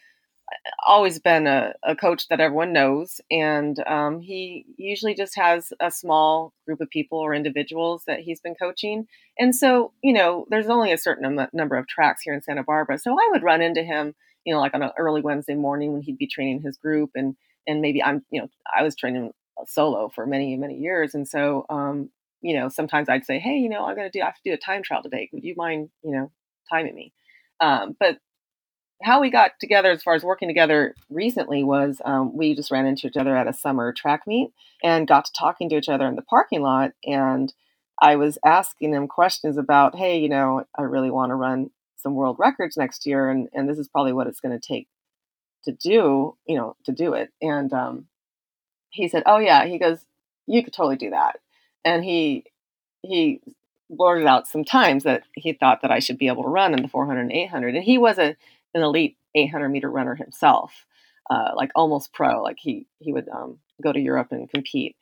uh, 0.50 0.70
always 0.86 1.18
been 1.18 1.46
a, 1.46 1.74
a, 1.82 1.96
coach 1.96 2.28
that 2.28 2.40
everyone 2.40 2.72
knows, 2.72 3.20
and 3.30 3.78
um, 3.86 4.20
he 4.20 4.66
usually 4.76 5.14
just 5.14 5.36
has 5.36 5.72
a 5.80 5.90
small 5.90 6.52
group 6.66 6.80
of 6.80 6.90
people 6.90 7.18
or 7.18 7.34
individuals 7.34 8.04
that 8.06 8.20
he's 8.20 8.40
been 8.40 8.54
coaching. 8.54 9.06
And 9.38 9.54
so 9.56 9.92
you 10.02 10.12
know, 10.12 10.46
there's 10.50 10.68
only 10.68 10.92
a 10.92 10.98
certain 10.98 11.48
number 11.52 11.76
of 11.76 11.86
tracks 11.86 12.22
here 12.22 12.34
in 12.34 12.42
Santa 12.42 12.64
Barbara, 12.64 12.98
so 12.98 13.12
I 13.12 13.28
would 13.32 13.42
run 13.42 13.62
into 13.62 13.82
him, 13.82 14.14
you 14.44 14.52
know, 14.54 14.60
like 14.60 14.74
on 14.74 14.82
an 14.82 14.92
early 14.98 15.22
Wednesday 15.22 15.54
morning 15.54 15.92
when 15.92 16.02
he'd 16.02 16.18
be 16.18 16.26
training 16.26 16.60
his 16.60 16.76
group 16.76 17.10
and 17.14 17.36
and 17.66 17.80
maybe 17.80 18.02
I'm, 18.02 18.24
you 18.30 18.40
know, 18.40 18.48
I 18.76 18.82
was 18.82 18.96
training 18.96 19.32
solo 19.66 20.08
for 20.08 20.26
many, 20.26 20.56
many 20.56 20.78
years. 20.78 21.14
And 21.14 21.26
so, 21.28 21.66
um, 21.68 22.10
you 22.42 22.58
know, 22.58 22.68
sometimes 22.68 23.08
I'd 23.08 23.24
say, 23.24 23.38
Hey, 23.38 23.56
you 23.56 23.68
know, 23.68 23.86
I'm 23.86 23.96
going 23.96 24.10
to 24.10 24.18
do, 24.18 24.22
I 24.22 24.26
have 24.26 24.34
to 24.34 24.40
do 24.44 24.52
a 24.52 24.58
time 24.58 24.82
trial 24.82 25.02
today. 25.02 25.30
Would 25.32 25.44
you 25.44 25.54
mind, 25.56 25.90
you 26.02 26.12
know, 26.12 26.30
timing 26.70 26.94
me? 26.94 27.12
Um, 27.60 27.96
but 27.98 28.18
how 29.02 29.20
we 29.20 29.30
got 29.30 29.52
together 29.60 29.90
as 29.90 30.02
far 30.02 30.14
as 30.14 30.22
working 30.22 30.48
together 30.48 30.94
recently 31.10 31.64
was 31.64 32.00
um, 32.04 32.36
we 32.36 32.54
just 32.54 32.70
ran 32.70 32.86
into 32.86 33.06
each 33.06 33.16
other 33.16 33.36
at 33.36 33.48
a 33.48 33.52
summer 33.52 33.92
track 33.92 34.22
meet 34.26 34.50
and 34.82 35.08
got 35.08 35.24
to 35.24 35.32
talking 35.32 35.68
to 35.70 35.76
each 35.76 35.88
other 35.88 36.06
in 36.06 36.16
the 36.16 36.22
parking 36.22 36.62
lot. 36.62 36.92
And 37.04 37.52
I 38.00 38.16
was 38.16 38.38
asking 38.44 38.94
him 38.94 39.08
questions 39.08 39.56
about, 39.56 39.96
hey, 39.96 40.18
you 40.18 40.28
know, 40.28 40.64
I 40.76 40.82
really 40.82 41.10
want 41.10 41.30
to 41.30 41.36
run 41.36 41.70
some 41.96 42.14
world 42.14 42.36
records 42.38 42.76
next 42.76 43.06
year, 43.06 43.30
and, 43.30 43.48
and 43.52 43.68
this 43.68 43.78
is 43.78 43.88
probably 43.88 44.12
what 44.12 44.26
it's 44.26 44.40
going 44.40 44.58
to 44.58 44.66
take 44.66 44.88
to 45.64 45.72
do, 45.72 46.36
you 46.46 46.56
know, 46.56 46.74
to 46.84 46.92
do 46.92 47.14
it. 47.14 47.30
And 47.40 47.72
um, 47.72 48.06
he 48.90 49.08
said, 49.08 49.22
"Oh 49.26 49.38
yeah," 49.38 49.66
he 49.66 49.78
goes, 49.78 50.04
"You 50.46 50.62
could 50.64 50.72
totally 50.72 50.96
do 50.96 51.10
that." 51.10 51.36
And 51.84 52.04
he 52.04 52.44
he 53.02 53.40
blurted 53.90 54.26
out 54.26 54.48
some 54.48 54.64
times 54.64 55.04
that 55.04 55.24
he 55.34 55.52
thought 55.52 55.82
that 55.82 55.90
I 55.90 55.98
should 55.98 56.18
be 56.18 56.28
able 56.28 56.44
to 56.44 56.48
run 56.48 56.72
in 56.74 56.82
the 56.82 56.88
400 56.88 57.20
and 57.20 57.32
800. 57.32 57.74
And 57.74 57.84
he 57.84 57.98
was 57.98 58.18
a 58.18 58.36
an 58.74 58.82
elite 58.82 59.16
800 59.34 59.68
meter 59.68 59.90
runner 59.90 60.14
himself, 60.14 60.86
uh, 61.30 61.50
like 61.54 61.70
almost 61.74 62.12
pro. 62.12 62.42
Like 62.42 62.58
he 62.58 62.86
he 62.98 63.12
would 63.12 63.28
um, 63.28 63.58
go 63.82 63.92
to 63.92 64.00
Europe 64.00 64.28
and 64.30 64.50
compete 64.50 64.96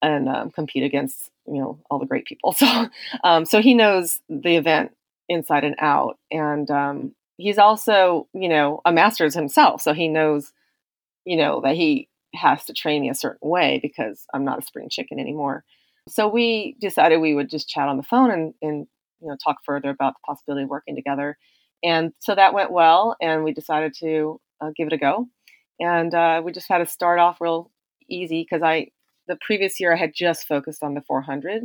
and 0.00 0.28
um, 0.28 0.50
compete 0.50 0.82
against 0.82 1.30
you 1.46 1.60
know 1.60 1.78
all 1.90 1.98
the 1.98 2.06
great 2.06 2.26
people. 2.26 2.52
So 2.58 2.88
um, 3.24 3.44
so 3.44 3.60
he 3.60 3.74
knows 3.74 4.20
the 4.28 4.56
event 4.56 4.92
inside 5.28 5.64
and 5.64 5.76
out. 5.78 6.18
And 6.30 6.70
um, 6.70 7.14
he's 7.36 7.58
also, 7.58 8.28
you 8.32 8.48
know, 8.48 8.80
a 8.84 8.92
master's 8.92 9.34
himself. 9.34 9.82
So 9.82 9.92
he 9.92 10.08
knows, 10.08 10.52
you 11.24 11.36
know, 11.36 11.60
that 11.62 11.74
he 11.74 12.08
has 12.34 12.64
to 12.66 12.72
train 12.72 13.02
me 13.02 13.10
a 13.10 13.14
certain 13.14 13.48
way 13.48 13.78
because 13.82 14.26
I'm 14.32 14.44
not 14.44 14.58
a 14.58 14.62
spring 14.62 14.88
chicken 14.88 15.18
anymore. 15.18 15.64
So 16.08 16.28
we 16.28 16.76
decided 16.80 17.18
we 17.18 17.34
would 17.34 17.48
just 17.48 17.68
chat 17.68 17.88
on 17.88 17.96
the 17.96 18.02
phone 18.02 18.30
and, 18.30 18.54
and 18.60 18.86
you 19.20 19.28
know, 19.28 19.36
talk 19.42 19.58
further 19.64 19.90
about 19.90 20.14
the 20.14 20.26
possibility 20.26 20.64
of 20.64 20.70
working 20.70 20.96
together. 20.96 21.38
And 21.84 22.12
so 22.18 22.34
that 22.34 22.54
went 22.54 22.72
well, 22.72 23.16
and 23.20 23.44
we 23.44 23.52
decided 23.52 23.94
to 24.00 24.40
uh, 24.60 24.70
give 24.76 24.88
it 24.88 24.92
a 24.92 24.98
go. 24.98 25.28
And 25.80 26.14
uh, 26.14 26.42
we 26.44 26.52
just 26.52 26.68
had 26.68 26.78
to 26.78 26.86
start 26.86 27.18
off 27.18 27.40
real 27.40 27.70
easy 28.08 28.42
because 28.42 28.62
I, 28.62 28.88
the 29.26 29.38
previous 29.44 29.80
year, 29.80 29.92
I 29.92 29.96
had 29.96 30.12
just 30.14 30.46
focused 30.46 30.82
on 30.82 30.94
the 30.94 31.02
400. 31.02 31.62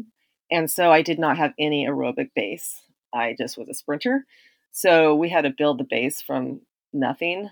And 0.50 0.72
so 0.72 0.92
I 0.92 1.02
did 1.02 1.20
not 1.20 1.38
have 1.38 1.54
any 1.60 1.86
aerobic 1.88 2.30
base. 2.36 2.82
I 3.14 3.36
just 3.38 3.58
was 3.58 3.70
a 3.70 3.74
sprinter. 3.74 4.26
So 4.72 5.16
we 5.16 5.30
had 5.30 5.42
to 5.42 5.54
build 5.56 5.80
the 5.80 5.88
base 5.90 6.22
from 6.22 6.62
nothing. 6.94 7.50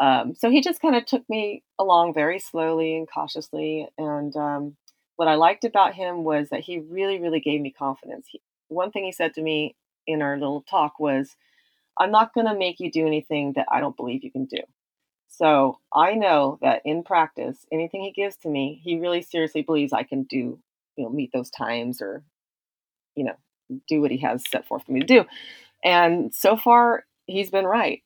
Um, 0.00 0.34
so 0.34 0.50
he 0.50 0.60
just 0.60 0.82
kind 0.82 0.96
of 0.96 1.06
took 1.06 1.28
me 1.28 1.62
along 1.78 2.14
very 2.14 2.38
slowly 2.38 2.96
and 2.96 3.08
cautiously. 3.10 3.88
And 3.96 4.36
um, 4.36 4.76
what 5.16 5.28
I 5.28 5.34
liked 5.34 5.64
about 5.64 5.94
him 5.94 6.24
was 6.24 6.48
that 6.50 6.60
he 6.60 6.78
really, 6.78 7.20
really 7.20 7.40
gave 7.40 7.60
me 7.60 7.70
confidence. 7.70 8.26
He, 8.30 8.40
one 8.68 8.90
thing 8.90 9.04
he 9.04 9.12
said 9.12 9.34
to 9.34 9.42
me 9.42 9.76
in 10.06 10.22
our 10.22 10.36
little 10.36 10.62
talk 10.62 10.98
was, 10.98 11.36
I'm 11.98 12.10
not 12.10 12.34
going 12.34 12.46
to 12.46 12.58
make 12.58 12.80
you 12.80 12.90
do 12.90 13.06
anything 13.06 13.52
that 13.54 13.66
I 13.70 13.80
don't 13.80 13.96
believe 13.96 14.24
you 14.24 14.32
can 14.32 14.46
do. 14.46 14.58
So 15.28 15.78
I 15.92 16.14
know 16.14 16.58
that 16.62 16.82
in 16.84 17.02
practice, 17.02 17.66
anything 17.72 18.02
he 18.02 18.12
gives 18.12 18.36
to 18.38 18.48
me, 18.48 18.80
he 18.82 18.98
really 18.98 19.22
seriously 19.22 19.62
believes 19.62 19.92
I 19.92 20.02
can 20.02 20.24
do, 20.24 20.58
you 20.96 21.04
know, 21.04 21.10
meet 21.10 21.30
those 21.32 21.50
times 21.50 22.00
or, 22.00 22.22
you 23.16 23.24
know, 23.24 23.34
do 23.88 24.00
what 24.00 24.10
he 24.10 24.18
has 24.18 24.42
set 24.48 24.66
forth 24.66 24.84
for 24.84 24.92
me 24.92 25.00
to 25.00 25.06
do. 25.06 25.24
And 25.84 26.34
so 26.34 26.56
far, 26.56 27.04
he's 27.26 27.50
been 27.50 27.66
right. 27.66 28.02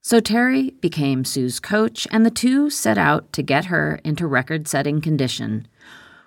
So 0.00 0.18
Terry 0.18 0.70
became 0.70 1.24
Sue's 1.24 1.60
coach, 1.60 2.08
and 2.10 2.26
the 2.26 2.30
two 2.30 2.70
set 2.70 2.98
out 2.98 3.32
to 3.34 3.42
get 3.42 3.66
her 3.66 4.00
into 4.02 4.26
record 4.26 4.66
setting 4.66 5.00
condition. 5.00 5.68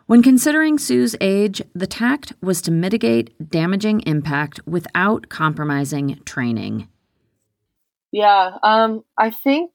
When 0.08 0.22
considering 0.22 0.78
Sue's 0.78 1.16
age, 1.20 1.64
the 1.74 1.88
tact 1.88 2.34
was 2.40 2.62
to 2.62 2.72
mitigate 2.72 3.50
damaging 3.50 4.02
impact 4.02 4.60
without 4.68 5.30
compromising 5.30 6.20
training. 6.26 6.88
Yeah, 8.12 8.58
um, 8.62 9.04
I 9.18 9.32
think 9.32 9.72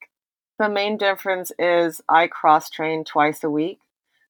the 0.60 0.68
main 0.68 0.98
difference 0.98 1.50
is 1.58 2.00
I 2.08 2.28
cross 2.28 2.70
train 2.70 3.02
twice 3.02 3.42
a 3.42 3.50
week. 3.50 3.80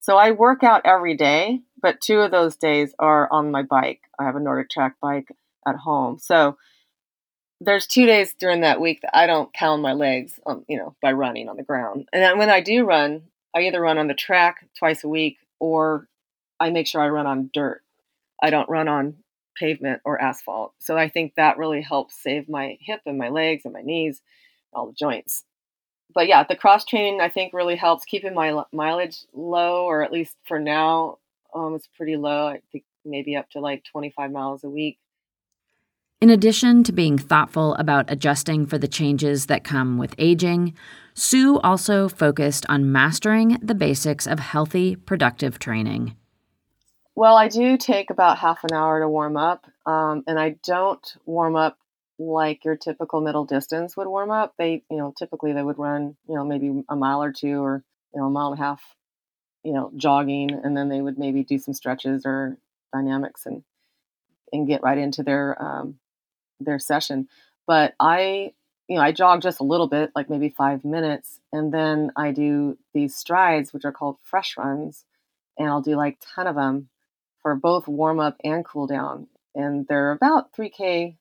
So 0.00 0.16
I 0.16 0.30
work 0.30 0.62
out 0.62 0.80
every 0.86 1.18
day, 1.18 1.60
but 1.82 2.00
two 2.00 2.20
of 2.20 2.30
those 2.30 2.56
days 2.56 2.94
are 2.98 3.30
on 3.30 3.50
my 3.50 3.62
bike. 3.62 4.00
I 4.18 4.24
have 4.24 4.36
a 4.36 4.40
NordicTrack 4.40 4.94
bike 5.02 5.28
at 5.68 5.76
home. 5.76 6.18
So 6.18 6.56
there's 7.60 7.86
two 7.86 8.06
days 8.06 8.32
during 8.32 8.62
that 8.62 8.80
week 8.80 9.02
that 9.02 9.14
I 9.14 9.26
don't 9.26 9.52
pound 9.52 9.82
my 9.82 9.92
legs, 9.92 10.40
on, 10.46 10.64
you 10.66 10.78
know, 10.78 10.96
by 11.02 11.12
running 11.12 11.50
on 11.50 11.58
the 11.58 11.62
ground. 11.62 12.08
And 12.10 12.22
then 12.22 12.38
when 12.38 12.48
I 12.48 12.62
do 12.62 12.86
run, 12.86 13.24
I 13.54 13.64
either 13.64 13.82
run 13.82 13.98
on 13.98 14.06
the 14.06 14.14
track 14.14 14.66
twice 14.78 15.04
a 15.04 15.08
week 15.08 15.36
or 15.60 16.08
I 16.58 16.70
make 16.70 16.86
sure 16.86 17.00
I 17.00 17.08
run 17.08 17.26
on 17.26 17.50
dirt. 17.54 17.82
I 18.42 18.50
don't 18.50 18.68
run 18.68 18.88
on 18.88 19.16
pavement 19.56 20.00
or 20.04 20.20
asphalt. 20.20 20.72
So 20.78 20.96
I 20.96 21.08
think 21.08 21.34
that 21.34 21.58
really 21.58 21.82
helps 21.82 22.20
save 22.20 22.48
my 22.48 22.78
hip 22.80 23.02
and 23.06 23.18
my 23.18 23.28
legs 23.28 23.64
and 23.64 23.74
my 23.74 23.82
knees, 23.82 24.20
all 24.72 24.86
the 24.86 24.92
joints. 24.92 25.44
But 26.12 26.26
yeah, 26.26 26.42
the 26.42 26.56
cross 26.56 26.84
training 26.84 27.20
I 27.20 27.28
think 27.28 27.52
really 27.52 27.76
helps 27.76 28.04
keeping 28.04 28.34
my 28.34 28.64
mileage 28.72 29.18
low, 29.32 29.84
or 29.84 30.02
at 30.02 30.12
least 30.12 30.34
for 30.44 30.58
now, 30.58 31.18
um, 31.54 31.74
it's 31.74 31.88
pretty 31.96 32.16
low. 32.16 32.48
I 32.48 32.62
think 32.72 32.84
maybe 33.04 33.36
up 33.36 33.48
to 33.50 33.60
like 33.60 33.84
25 33.84 34.32
miles 34.32 34.64
a 34.64 34.70
week. 34.70 34.98
In 36.20 36.28
addition 36.28 36.84
to 36.84 36.92
being 36.92 37.16
thoughtful 37.16 37.74
about 37.76 38.10
adjusting 38.10 38.66
for 38.66 38.76
the 38.76 38.88
changes 38.88 39.46
that 39.46 39.64
come 39.64 39.96
with 39.96 40.14
aging, 40.18 40.74
Sue 41.14 41.58
also 41.60 42.08
focused 42.08 42.66
on 42.68 42.92
mastering 42.92 43.58
the 43.62 43.74
basics 43.74 44.26
of 44.26 44.38
healthy, 44.38 44.96
productive 44.96 45.58
training. 45.58 46.16
Well, 47.14 47.36
I 47.36 47.48
do 47.48 47.76
take 47.76 48.10
about 48.10 48.38
half 48.38 48.64
an 48.64 48.72
hour 48.72 49.00
to 49.00 49.08
warm 49.08 49.36
up, 49.36 49.66
um, 49.84 50.22
and 50.26 50.38
I 50.38 50.56
don't 50.64 51.16
warm 51.26 51.56
up 51.56 51.76
like 52.18 52.64
your 52.64 52.76
typical 52.76 53.20
middle 53.20 53.44
distance 53.44 53.96
would 53.96 54.06
warm 54.06 54.30
up. 54.30 54.54
They, 54.58 54.84
you 54.90 54.96
know, 54.96 55.12
typically 55.18 55.52
they 55.52 55.62
would 55.62 55.78
run, 55.78 56.16
you 56.28 56.34
know, 56.34 56.44
maybe 56.44 56.82
a 56.88 56.96
mile 56.96 57.22
or 57.22 57.32
two 57.32 57.62
or, 57.62 57.82
you 58.14 58.20
know, 58.20 58.26
a 58.26 58.30
mile 58.30 58.52
and 58.52 58.60
a 58.60 58.62
half, 58.62 58.82
you 59.64 59.72
know, 59.72 59.90
jogging, 59.96 60.50
and 60.50 60.76
then 60.76 60.88
they 60.88 61.00
would 61.00 61.18
maybe 61.18 61.42
do 61.42 61.58
some 61.58 61.74
stretches 61.74 62.24
or 62.24 62.56
dynamics 62.92 63.46
and 63.46 63.64
and 64.52 64.66
get 64.66 64.82
right 64.82 64.98
into 64.98 65.22
their 65.22 65.60
um, 65.62 65.98
their 66.60 66.78
session. 66.78 67.28
But 67.66 67.94
I, 68.00 68.52
you 68.90 68.96
know, 68.96 69.02
I 69.02 69.12
jog 69.12 69.40
just 69.40 69.60
a 69.60 69.64
little 69.64 69.86
bit, 69.86 70.10
like 70.16 70.28
maybe 70.28 70.48
five 70.48 70.84
minutes, 70.84 71.38
and 71.52 71.72
then 71.72 72.10
I 72.16 72.32
do 72.32 72.76
these 72.92 73.14
strides, 73.14 73.72
which 73.72 73.84
are 73.84 73.92
called 73.92 74.16
fresh 74.24 74.56
runs, 74.58 75.04
and 75.56 75.68
I'll 75.68 75.80
do 75.80 75.94
like 75.94 76.18
ten 76.34 76.48
of 76.48 76.56
them 76.56 76.88
for 77.40 77.54
both 77.54 77.86
warm 77.86 78.18
up 78.18 78.36
and 78.42 78.64
cool 78.64 78.88
down. 78.88 79.28
And 79.54 79.86
they're 79.86 80.10
about 80.10 80.52
3K 80.52 81.14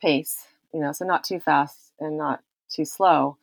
pace, 0.00 0.46
you 0.72 0.80
know, 0.80 0.92
so 0.92 1.04
not 1.04 1.24
too 1.24 1.40
fast 1.40 1.92
and 1.98 2.16
not 2.16 2.44
too 2.72 2.84
slow. 2.84 3.38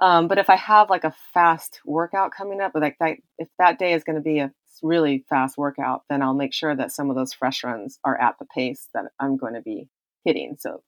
Um, 0.00 0.28
but 0.28 0.38
if 0.38 0.48
I 0.48 0.54
have 0.54 0.88
like 0.88 1.02
a 1.02 1.14
fast 1.34 1.80
workout 1.84 2.30
coming 2.30 2.60
up, 2.60 2.70
like 2.76 2.98
that, 3.00 3.16
if 3.36 3.48
that 3.58 3.80
day 3.80 3.94
is 3.94 4.04
going 4.04 4.14
to 4.14 4.22
be 4.22 4.38
a 4.38 4.52
really 4.80 5.24
fast 5.28 5.58
workout, 5.58 6.04
then 6.08 6.22
I'll 6.22 6.34
make 6.34 6.54
sure 6.54 6.76
that 6.76 6.92
some 6.92 7.10
of 7.10 7.16
those 7.16 7.32
fresh 7.32 7.64
runs 7.64 7.98
are 8.04 8.18
at 8.20 8.38
the 8.38 8.46
pace 8.46 8.86
that 8.94 9.06
I'm 9.18 9.36
going 9.36 9.54
to 9.54 9.60
be 9.60 9.88
hitting. 10.24 10.56
So, 10.60 10.84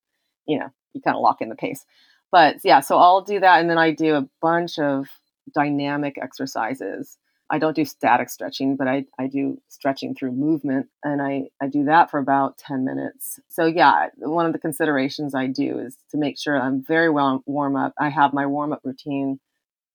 you 0.47 0.61
know, 0.61 0.71
you 0.93 1.01
kind 1.01 1.17
of 1.17 1.23
lock 1.23 1.41
in 1.41 1.49
the 1.49 1.57
pace. 1.57 1.85
But 2.33 2.57
yeah, 2.65 2.81
so 2.81 2.97
I'll 2.99 3.23
do 3.23 3.41
that. 3.41 3.61
And 3.61 3.69
then 3.69 3.79
I 3.79 3.91
do 3.91 4.15
a 4.15 4.29
bunch 4.41 4.79
of 4.79 5.09
dynamic 5.53 6.17
exercises. 6.21 7.19
I 7.53 7.59
don't 7.59 7.75
do 7.75 7.85
static 7.85 8.31
stretching, 8.31 8.77
but 8.77 8.87
I, 8.87 9.07
I 9.19 9.27
do 9.27 9.61
stretching 9.69 10.15
through 10.15 10.33
movement. 10.33 10.87
And 11.03 11.21
I, 11.21 11.49
I 11.61 11.67
do 11.67 11.85
that 11.85 12.11
for 12.11 12.19
about 12.21 12.59
10 12.59 12.85
minutes. 12.85 13.41
So, 13.49 13.67
yeah, 13.67 14.09
one 14.19 14.47
of 14.47 14.53
the 14.53 14.59
considerations 14.61 15.35
I 15.35 15.49
do 15.49 15.81
is 15.81 15.97
to 16.13 16.17
make 16.17 16.39
sure 16.39 16.61
I'm 16.61 16.85
very 16.85 17.11
well 17.11 17.43
warm 17.47 17.75
up. 17.75 17.93
I 17.99 18.09
have 18.11 18.33
my 18.33 18.47
warm 18.47 18.73
up 18.73 18.83
routine 18.85 19.41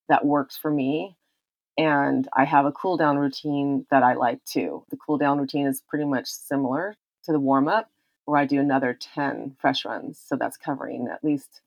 that 0.10 0.26
works 0.26 0.58
for 0.58 0.70
me. 0.70 1.16
And 1.78 2.28
I 2.36 2.46
have 2.46 2.66
a 2.66 2.72
cool 2.72 2.98
down 2.98 3.18
routine 3.18 3.86
that 3.92 4.04
I 4.04 4.14
like 4.14 4.44
too. 4.46 4.84
The 4.90 4.98
cool 4.98 5.18
down 5.18 5.40
routine 5.40 5.68
is 5.68 5.82
pretty 5.88 6.06
much 6.06 6.28
similar 6.28 6.96
to 7.26 7.32
the 7.32 7.40
warm 7.40 7.68
up, 7.68 7.90
where 8.26 8.40
I 8.40 8.46
do 8.46 8.60
another 8.60 8.98
10 9.00 9.56
fresh 9.60 9.84
runs. 9.84 10.22
So 10.26 10.38
that's 10.38 10.58
covering 10.58 11.08
at 11.12 11.24
least 11.24 11.62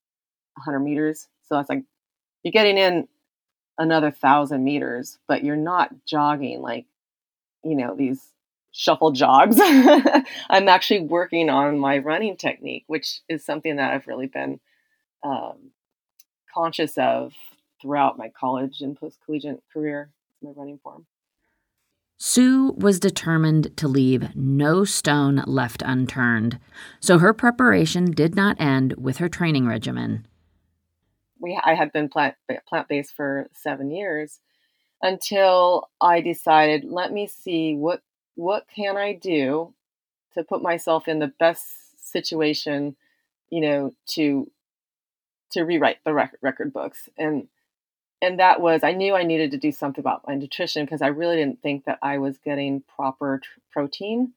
100 0.58 0.80
meters. 0.80 1.28
So 1.48 1.56
that's 1.56 1.68
like 1.68 1.84
you're 2.42 2.52
getting 2.52 2.78
in 2.78 3.08
another 3.78 4.10
thousand 4.10 4.64
meters, 4.64 5.18
but 5.26 5.44
you're 5.44 5.56
not 5.56 6.04
jogging 6.04 6.60
like, 6.60 6.86
you 7.64 7.76
know, 7.76 7.94
these 7.94 8.32
shuffle 8.72 9.12
jogs. 9.12 9.56
I'm 10.50 10.68
actually 10.68 11.00
working 11.00 11.48
on 11.48 11.78
my 11.78 11.98
running 11.98 12.36
technique, 12.36 12.84
which 12.86 13.20
is 13.28 13.44
something 13.44 13.76
that 13.76 13.92
I've 13.92 14.06
really 14.06 14.26
been 14.26 14.60
um, 15.22 15.70
conscious 16.52 16.98
of 16.98 17.32
throughout 17.80 18.18
my 18.18 18.28
college 18.28 18.80
and 18.80 18.98
post 18.98 19.18
collegiate 19.24 19.62
career, 19.72 20.10
my 20.42 20.50
running 20.54 20.78
form. 20.82 21.06
Sue 22.20 22.72
was 22.72 22.98
determined 22.98 23.76
to 23.76 23.86
leave 23.86 24.34
no 24.34 24.84
stone 24.84 25.44
left 25.46 25.82
unturned, 25.86 26.58
so 26.98 27.18
her 27.18 27.32
preparation 27.32 28.10
did 28.10 28.34
not 28.34 28.60
end 28.60 28.94
with 28.98 29.18
her 29.18 29.28
training 29.28 29.68
regimen 29.68 30.26
we 31.40 31.58
I 31.62 31.74
had 31.74 31.92
been 31.92 32.08
plant 32.08 32.34
plant 32.68 32.88
based 32.88 33.14
for 33.14 33.48
seven 33.52 33.90
years 33.90 34.40
until 35.02 35.88
I 36.00 36.20
decided 36.20 36.84
let 36.84 37.12
me 37.12 37.26
see 37.26 37.74
what 37.74 38.02
what 38.34 38.66
can 38.74 38.96
I 38.96 39.14
do 39.14 39.74
to 40.34 40.44
put 40.44 40.62
myself 40.62 41.08
in 41.08 41.18
the 41.18 41.32
best 41.38 42.10
situation, 42.10 42.96
you 43.50 43.60
know, 43.60 43.94
to 44.14 44.50
to 45.52 45.62
rewrite 45.62 45.98
the 46.04 46.12
record, 46.12 46.38
record 46.42 46.72
books 46.72 47.08
and 47.16 47.48
and 48.20 48.40
that 48.40 48.60
was 48.60 48.82
I 48.82 48.92
knew 48.92 49.14
I 49.14 49.22
needed 49.22 49.52
to 49.52 49.58
do 49.58 49.72
something 49.72 50.02
about 50.02 50.26
my 50.26 50.34
nutrition 50.34 50.84
because 50.84 51.02
I 51.02 51.08
really 51.08 51.36
didn't 51.36 51.62
think 51.62 51.84
that 51.84 51.98
I 52.02 52.18
was 52.18 52.38
getting 52.38 52.82
proper 52.96 53.40
protein 53.70 54.32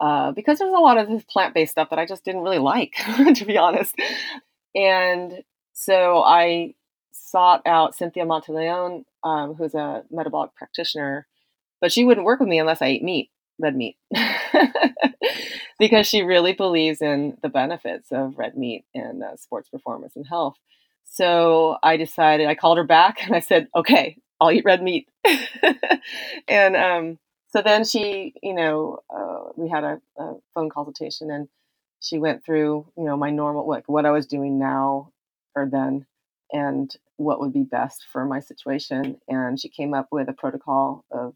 uh, 0.00 0.32
because 0.32 0.58
there's 0.58 0.72
a 0.72 0.78
lot 0.78 0.98
of 0.98 1.08
this 1.08 1.24
plant 1.24 1.54
based 1.54 1.72
stuff 1.72 1.90
that 1.90 1.98
I 1.98 2.06
just 2.06 2.24
didn't 2.24 2.42
really 2.42 2.58
like, 2.58 2.94
to 3.34 3.44
be 3.44 3.56
honest. 3.56 3.94
And 4.74 5.42
so 5.74 6.22
I 6.22 6.74
sought 7.12 7.62
out 7.66 7.96
Cynthia 7.96 8.24
Monteleone, 8.24 9.04
um, 9.24 9.54
who's 9.54 9.74
a 9.74 10.04
metabolic 10.10 10.54
practitioner, 10.54 11.26
but 11.80 11.92
she 11.92 12.04
wouldn't 12.04 12.24
work 12.24 12.40
with 12.40 12.48
me 12.48 12.60
unless 12.60 12.80
I 12.80 12.86
ate 12.86 13.02
meat, 13.02 13.30
red 13.58 13.76
meat, 13.76 13.96
because 15.78 16.06
she 16.06 16.22
really 16.22 16.52
believes 16.52 17.02
in 17.02 17.36
the 17.42 17.48
benefits 17.48 18.12
of 18.12 18.38
red 18.38 18.56
meat 18.56 18.84
and 18.94 19.22
uh, 19.22 19.36
sports 19.36 19.68
performance 19.68 20.14
and 20.14 20.26
health. 20.26 20.56
So 21.02 21.76
I 21.82 21.96
decided, 21.96 22.46
I 22.46 22.54
called 22.54 22.78
her 22.78 22.84
back 22.84 23.24
and 23.26 23.34
I 23.34 23.40
said, 23.40 23.68
okay, 23.74 24.16
I'll 24.40 24.52
eat 24.52 24.64
red 24.64 24.82
meat. 24.82 25.08
and 26.48 26.76
um, 26.76 27.18
so 27.48 27.62
then 27.62 27.84
she, 27.84 28.34
you 28.42 28.54
know, 28.54 29.00
uh, 29.10 29.50
we 29.56 29.68
had 29.68 29.82
a, 29.82 30.00
a 30.18 30.34
phone 30.54 30.70
consultation 30.70 31.32
and 31.32 31.48
she 32.00 32.18
went 32.18 32.44
through, 32.44 32.86
you 32.96 33.04
know, 33.04 33.16
my 33.16 33.30
normal, 33.30 33.68
like 33.68 33.88
what 33.88 34.06
I 34.06 34.12
was 34.12 34.26
doing 34.26 34.58
now 34.58 35.10
or 35.54 35.68
then 35.70 36.06
and 36.52 36.96
what 37.16 37.40
would 37.40 37.52
be 37.52 37.62
best 37.62 38.04
for 38.12 38.24
my 38.24 38.40
situation. 38.40 39.16
And 39.28 39.58
she 39.58 39.68
came 39.68 39.94
up 39.94 40.08
with 40.10 40.28
a 40.28 40.32
protocol 40.32 41.04
of 41.10 41.34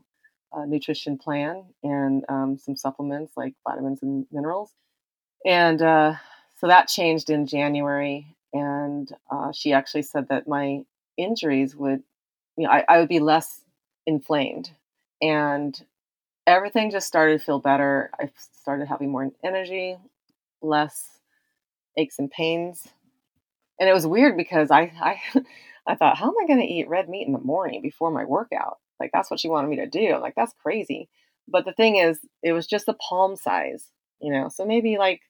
a 0.52 0.66
nutrition 0.66 1.18
plan 1.18 1.64
and 1.82 2.24
um, 2.28 2.58
some 2.58 2.76
supplements 2.76 3.32
like 3.36 3.54
vitamins 3.66 4.02
and 4.02 4.26
minerals. 4.32 4.72
And 5.44 5.80
uh, 5.82 6.14
so 6.56 6.68
that 6.68 6.88
changed 6.88 7.30
in 7.30 7.46
January. 7.46 8.34
And 8.52 9.10
uh, 9.30 9.52
she 9.52 9.72
actually 9.72 10.02
said 10.02 10.28
that 10.28 10.48
my 10.48 10.82
injuries 11.16 11.76
would, 11.76 12.02
you 12.56 12.64
know, 12.64 12.70
I, 12.70 12.84
I 12.88 12.98
would 12.98 13.08
be 13.08 13.20
less 13.20 13.62
inflamed. 14.06 14.70
And 15.20 15.78
everything 16.46 16.90
just 16.90 17.06
started 17.06 17.38
to 17.38 17.44
feel 17.44 17.58
better. 17.58 18.10
I 18.18 18.30
started 18.52 18.88
having 18.88 19.10
more 19.10 19.30
energy, 19.44 19.96
less 20.62 21.18
aches 21.96 22.18
and 22.18 22.30
pains 22.30 22.86
and 23.78 23.88
it 23.88 23.92
was 23.92 24.06
weird 24.06 24.36
because 24.36 24.70
I 24.70 24.92
I 25.00 25.20
I 25.86 25.94
thought, 25.94 26.18
how 26.18 26.26
am 26.26 26.34
I 26.42 26.46
going 26.46 26.60
to 26.60 26.66
eat 26.66 26.88
red 26.88 27.08
meat 27.08 27.26
in 27.26 27.32
the 27.32 27.38
morning 27.38 27.80
before 27.80 28.10
my 28.10 28.24
workout? 28.24 28.76
Like 29.00 29.10
that's 29.12 29.30
what 29.30 29.40
she 29.40 29.48
wanted 29.48 29.68
me 29.68 29.76
to 29.76 29.86
do. 29.86 30.14
I'm 30.14 30.20
like 30.20 30.34
that's 30.36 30.54
crazy. 30.62 31.08
But 31.46 31.64
the 31.64 31.72
thing 31.72 31.96
is, 31.96 32.18
it 32.42 32.52
was 32.52 32.66
just 32.66 32.88
a 32.88 32.94
palm 32.94 33.36
size, 33.36 33.90
you 34.20 34.32
know. 34.32 34.48
So 34.48 34.64
maybe 34.64 34.98
like 34.98 35.22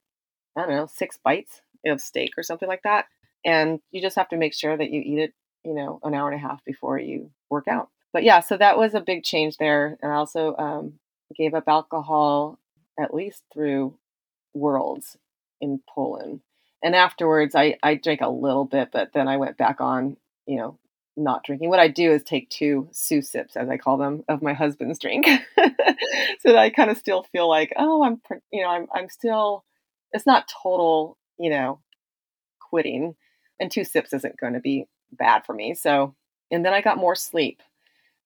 I 0.57 0.63
don't 0.63 0.71
know, 0.71 0.87
six 0.87 1.19
bites 1.23 1.63
of 1.87 2.01
steak 2.01 2.33
or 2.37 2.43
something 2.43 2.69
like 2.69 2.83
that. 2.83 3.07
And 3.45 3.81
you 3.93 4.03
just 4.03 4.17
have 4.17 4.29
to 4.31 4.37
make 4.37 4.55
sure 4.55 4.77
that 4.77 4.91
you 4.91 5.01
eat 5.01 5.19
it, 5.19 5.35
you 5.65 5.75
know, 5.75 6.01
an 6.03 6.15
hour 6.15 6.31
and 6.31 6.37
a 6.37 6.47
half 6.47 6.65
before 6.65 6.99
you 6.99 7.31
work 7.51 7.69
out. 7.69 7.89
But 8.13 8.25
yeah, 8.25 8.41
so 8.41 8.57
that 8.57 8.79
was 8.79 8.95
a 8.95 9.01
big 9.01 9.23
change 9.23 9.59
there. 9.59 9.97
And 10.03 10.11
I 10.11 10.17
also 10.17 10.57
um, 10.57 10.95
gave 11.37 11.55
up 11.55 11.65
alcohol 11.69 12.59
at 12.99 13.15
least 13.15 13.45
through 13.53 13.97
Worlds 14.55 15.17
in 15.61 15.81
Poland 15.89 16.41
and 16.83 16.95
afterwards 16.95 17.55
I, 17.55 17.77
I 17.83 17.95
drank 17.95 18.21
a 18.21 18.29
little 18.29 18.65
bit 18.65 18.91
but 18.93 19.13
then 19.13 19.29
i 19.29 19.37
went 19.37 19.57
back 19.57 19.81
on 19.81 20.17
you 20.47 20.57
know 20.57 20.79
not 21.19 21.43
drinking. 21.45 21.69
What 21.69 21.81
i 21.81 21.89
do 21.89 22.13
is 22.13 22.23
take 22.23 22.49
two 22.49 22.89
sue 22.93 23.23
sips 23.23 23.57
as 23.57 23.69
i 23.69 23.77
call 23.77 23.97
them 23.97 24.25
of 24.29 24.43
my 24.43 24.55
husband's 24.55 24.99
drink. 24.99 25.27
So 26.41 26.53
that 26.53 26.59
i 26.59 26.71
kind 26.71 26.91
of 26.91 26.97
still 26.97 27.25
feel 27.25 27.49
like 27.49 27.73
oh 27.77 28.05
i'm 28.05 28.23
you 28.53 28.63
know 28.63 28.69
i'm, 28.69 28.87
I'm 28.95 29.09
still 29.09 29.65
it's 30.13 30.27
not 30.27 30.51
total 30.63 31.19
you 31.39 31.51
know 31.51 31.81
quitting 32.61 33.17
and 33.59 33.71
two 33.71 33.85
sips 33.85 34.13
isn't 34.13 34.39
going 34.39 34.53
to 34.53 34.61
be 34.61 34.87
bad 35.11 35.45
for 35.45 35.53
me 35.53 35.75
so 35.75 36.15
and 36.51 36.65
then 36.65 36.73
i 36.73 36.81
got 36.81 36.99
more 36.99 37.17
sleep. 37.17 37.63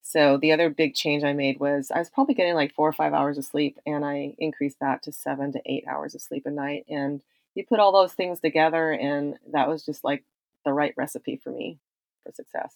So 0.02 0.36
the 0.36 0.52
other 0.52 0.68
big 0.68 0.94
change 0.94 1.24
i 1.24 1.32
made 1.32 1.58
was 1.58 1.90
i 1.90 1.98
was 1.98 2.10
probably 2.10 2.34
getting 2.34 2.54
like 2.54 2.74
four 2.74 2.88
or 2.88 2.92
five 2.92 3.14
hours 3.14 3.38
of 3.38 3.46
sleep 3.46 3.78
and 3.86 4.04
i 4.04 4.34
increased 4.38 4.78
that 4.80 5.02
to 5.04 5.12
seven 5.12 5.52
to 5.52 5.62
eight 5.64 5.84
hours 5.88 6.14
of 6.14 6.20
sleep 6.20 6.44
a 6.44 6.50
night 6.50 6.84
and 6.88 7.22
you 7.54 7.64
put 7.66 7.80
all 7.80 7.92
those 7.92 8.12
things 8.12 8.40
together, 8.40 8.90
and 8.90 9.36
that 9.52 9.68
was 9.68 9.84
just 9.84 10.04
like 10.04 10.24
the 10.64 10.72
right 10.72 10.94
recipe 10.96 11.36
for 11.42 11.50
me 11.50 11.78
for 12.24 12.32
success. 12.32 12.74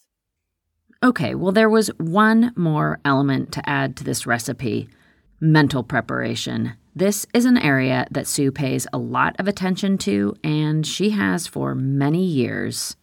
Okay, 1.03 1.35
well, 1.35 1.53
there 1.53 1.71
was 1.71 1.89
one 1.99 2.53
more 2.57 3.01
element 3.05 3.53
to 3.53 3.69
add 3.69 3.97
to 3.97 4.05
this 4.05 4.27
recipe 4.27 4.89
mental 5.41 5.83
preparation. 5.83 6.73
This 6.95 7.27
is 7.35 7.45
an 7.45 7.59
area 7.59 8.07
that 8.11 8.27
Sue 8.27 8.51
pays 8.51 8.87
a 8.93 8.99
lot 8.99 9.37
of 9.39 9.47
attention 9.47 9.99
to, 9.99 10.35
and 10.43 10.87
she 10.87 11.11
has 11.11 11.47
for 11.47 11.75
many 11.75 12.25
years. 12.25 12.97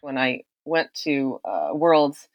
When 0.00 0.16
I 0.16 0.44
went 0.64 0.92
to 1.02 1.40
uh, 1.44 1.70
Worlds 1.74 2.28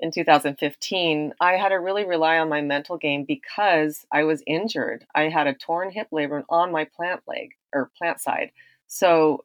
in 0.00 0.10
2015, 0.10 1.34
I 1.40 1.52
had 1.52 1.68
to 1.68 1.76
really 1.76 2.04
rely 2.04 2.38
on 2.38 2.48
my 2.48 2.60
mental 2.60 2.96
game 2.96 3.24
because 3.24 4.04
I 4.12 4.24
was 4.24 4.42
injured. 4.46 5.06
I 5.14 5.28
had 5.28 5.46
a 5.46 5.54
torn 5.54 5.90
hip 5.90 6.08
labrum 6.12 6.44
on 6.48 6.72
my 6.72 6.84
plant 6.84 7.22
leg 7.26 7.54
or 7.72 7.90
plant 7.96 8.20
side. 8.20 8.50
So 8.86 9.44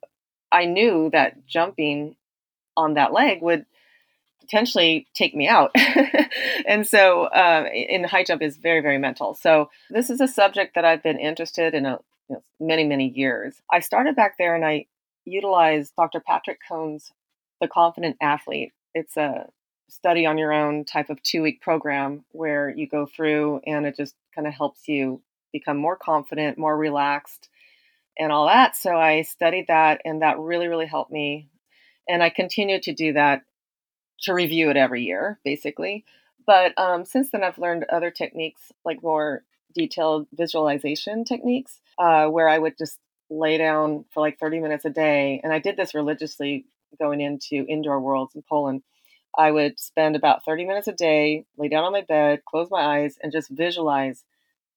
I 0.51 0.65
knew 0.65 1.09
that 1.11 1.45
jumping 1.45 2.15
on 2.75 2.95
that 2.95 3.13
leg 3.13 3.41
would 3.41 3.65
potentially 4.41 5.07
take 5.13 5.35
me 5.35 5.47
out. 5.47 5.71
and 6.67 6.87
so 6.87 7.23
uh, 7.25 7.65
in 7.71 8.03
high 8.03 8.23
jump 8.23 8.41
is 8.41 8.57
very, 8.57 8.81
very 8.81 8.97
mental. 8.97 9.35
So 9.35 9.69
this 9.89 10.09
is 10.09 10.19
a 10.19 10.27
subject 10.27 10.75
that 10.75 10.85
I've 10.85 11.03
been 11.03 11.19
interested 11.19 11.75
in 11.75 11.85
a, 11.85 11.99
you 12.27 12.35
know, 12.35 12.43
many, 12.59 12.83
many 12.83 13.09
years. 13.09 13.61
I 13.71 13.79
started 13.79 14.15
back 14.15 14.37
there 14.37 14.55
and 14.55 14.65
I 14.65 14.85
utilized 15.25 15.95
Dr. 15.95 16.19
Patrick 16.19 16.59
Cohn's 16.67 17.11
The 17.61 17.67
Confident 17.67 18.17
Athlete. 18.19 18.73
It's 18.95 19.17
a 19.17 19.49
study 19.89 20.25
on 20.25 20.37
your 20.37 20.53
own 20.53 20.85
type 20.85 21.09
of 21.09 21.21
two 21.23 21.41
week 21.41 21.61
program 21.61 22.23
where 22.31 22.69
you 22.69 22.87
go 22.87 23.05
through 23.05 23.61
and 23.65 23.85
it 23.85 23.95
just 23.97 24.15
kind 24.33 24.47
of 24.47 24.53
helps 24.53 24.87
you 24.87 25.21
become 25.51 25.77
more 25.77 25.95
confident, 25.95 26.57
more 26.57 26.77
relaxed, 26.77 27.49
and 28.17 28.31
all 28.31 28.47
that. 28.47 28.75
So 28.75 28.95
I 28.95 29.23
studied 29.23 29.67
that, 29.67 30.01
and 30.05 30.21
that 30.21 30.39
really, 30.39 30.67
really 30.67 30.85
helped 30.85 31.11
me. 31.11 31.49
And 32.07 32.21
I 32.21 32.29
continue 32.29 32.79
to 32.81 32.93
do 32.93 33.13
that 33.13 33.43
to 34.21 34.33
review 34.33 34.69
it 34.69 34.77
every 34.77 35.03
year, 35.03 35.39
basically. 35.43 36.05
But 36.45 36.77
um, 36.77 37.05
since 37.05 37.31
then, 37.31 37.43
I've 37.43 37.57
learned 37.57 37.85
other 37.89 38.11
techniques, 38.11 38.71
like 38.83 39.01
more 39.01 39.43
detailed 39.73 40.27
visualization 40.33 41.23
techniques 41.23 41.79
uh, 41.97 42.27
where 42.27 42.49
I 42.49 42.57
would 42.57 42.77
just 42.77 42.97
lay 43.29 43.57
down 43.57 44.05
for 44.11 44.21
like 44.21 44.39
30 44.39 44.59
minutes 44.59 44.85
a 44.85 44.89
day. 44.89 45.39
And 45.43 45.53
I 45.53 45.59
did 45.59 45.77
this 45.77 45.93
religiously 45.93 46.65
going 46.99 47.21
into 47.21 47.65
indoor 47.67 47.99
worlds 47.99 48.35
in 48.35 48.43
Poland. 48.49 48.81
I 49.39 49.51
would 49.51 49.79
spend 49.79 50.17
about 50.17 50.43
30 50.43 50.65
minutes 50.65 50.89
a 50.89 50.91
day, 50.91 51.45
lay 51.57 51.69
down 51.69 51.85
on 51.85 51.93
my 51.93 52.01
bed, 52.01 52.43
close 52.43 52.69
my 52.69 52.81
eyes, 52.81 53.17
and 53.23 53.31
just 53.31 53.49
visualize 53.49 54.25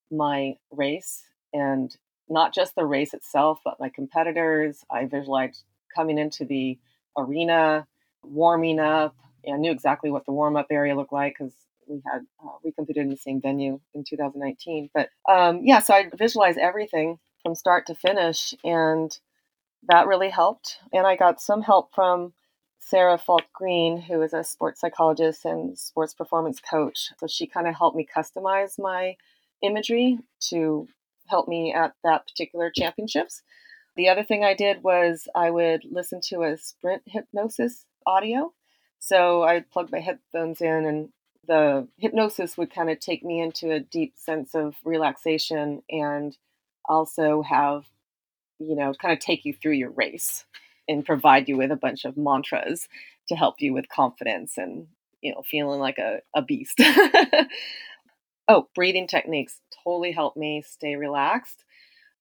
my 0.09 0.55
race 0.70 1.25
and 1.53 1.94
not 2.29 2.55
just 2.55 2.77
the 2.77 2.87
race 2.87 3.12
itself, 3.12 3.59
but 3.64 3.81
my 3.81 3.88
competitors. 3.88 4.85
I 4.88 5.07
visualized 5.07 5.64
coming 5.92 6.16
into 6.16 6.44
the 6.44 6.79
arena, 7.18 7.88
warming 8.22 8.79
up. 8.79 9.16
I 9.53 9.57
knew 9.57 9.72
exactly 9.72 10.12
what 10.12 10.27
the 10.27 10.33
warm 10.33 10.55
up 10.55 10.68
area 10.70 10.94
looked 10.94 11.12
like 11.12 11.35
because 11.37 11.55
we 11.88 12.01
had 12.07 12.20
uh, 12.40 12.53
we 12.62 12.70
competed 12.70 13.03
in 13.03 13.11
the 13.11 13.16
same 13.16 13.40
venue 13.40 13.81
in 13.94 14.05
2019. 14.05 14.90
But 14.94 15.09
um, 15.29 15.62
yeah, 15.64 15.81
so 15.81 15.92
I 15.92 16.09
visualized 16.16 16.59
everything 16.59 17.18
from 17.42 17.57
start 17.57 17.87
to 17.87 17.96
finish, 17.96 18.55
and 18.62 19.18
that 19.88 20.07
really 20.07 20.31
helped. 20.31 20.79
And 20.92 21.05
I 21.05 21.16
got 21.16 21.40
some 21.40 21.62
help 21.62 21.92
from 21.92 22.33
Sarah 22.84 23.16
Falk 23.16 23.44
Green, 23.54 24.02
who 24.02 24.20
is 24.22 24.34
a 24.34 24.42
sports 24.42 24.80
psychologist 24.80 25.44
and 25.44 25.78
sports 25.78 26.14
performance 26.14 26.60
coach. 26.60 27.10
So 27.18 27.26
she 27.26 27.46
kind 27.46 27.68
of 27.68 27.76
helped 27.76 27.96
me 27.96 28.06
customize 28.06 28.78
my 28.78 29.16
imagery 29.62 30.18
to 30.50 30.88
help 31.28 31.48
me 31.48 31.72
at 31.72 31.94
that 32.02 32.26
particular 32.26 32.70
championships. 32.70 33.42
The 33.96 34.08
other 34.08 34.24
thing 34.24 34.44
I 34.44 34.54
did 34.54 34.82
was 34.82 35.28
I 35.34 35.50
would 35.50 35.84
listen 35.90 36.20
to 36.24 36.42
a 36.42 36.58
sprint 36.58 37.02
hypnosis 37.06 37.86
audio. 38.04 38.52
So 38.98 39.42
I'd 39.44 39.70
plug 39.70 39.90
my 39.92 40.00
headphones 40.00 40.60
in, 40.60 40.84
and 40.84 41.08
the 41.46 41.88
hypnosis 41.98 42.58
would 42.58 42.74
kind 42.74 42.90
of 42.90 42.98
take 42.98 43.24
me 43.24 43.40
into 43.40 43.70
a 43.70 43.80
deep 43.80 44.14
sense 44.16 44.54
of 44.54 44.74
relaxation 44.84 45.82
and 45.88 46.36
also 46.84 47.42
have, 47.42 47.84
you 48.58 48.74
know, 48.74 48.92
kind 49.00 49.12
of 49.12 49.20
take 49.20 49.44
you 49.44 49.54
through 49.54 49.72
your 49.72 49.90
race 49.90 50.44
and 50.92 51.05
provide 51.05 51.48
you 51.48 51.57
with 51.57 51.70
a 51.70 51.76
bunch 51.76 52.05
of 52.05 52.16
mantras 52.16 52.88
to 53.28 53.35
help 53.35 53.57
you 53.61 53.72
with 53.72 53.88
confidence 53.88 54.57
and, 54.57 54.87
you 55.20 55.33
know, 55.33 55.42
feeling 55.48 55.81
like 55.81 55.98
a, 55.98 56.20
a 56.35 56.42
beast. 56.42 56.81
oh, 58.48 58.68
breathing 58.74 59.07
techniques 59.07 59.61
totally 59.85 60.12
helped 60.12 60.37
me 60.37 60.62
stay 60.62 60.96
relaxed. 60.96 61.64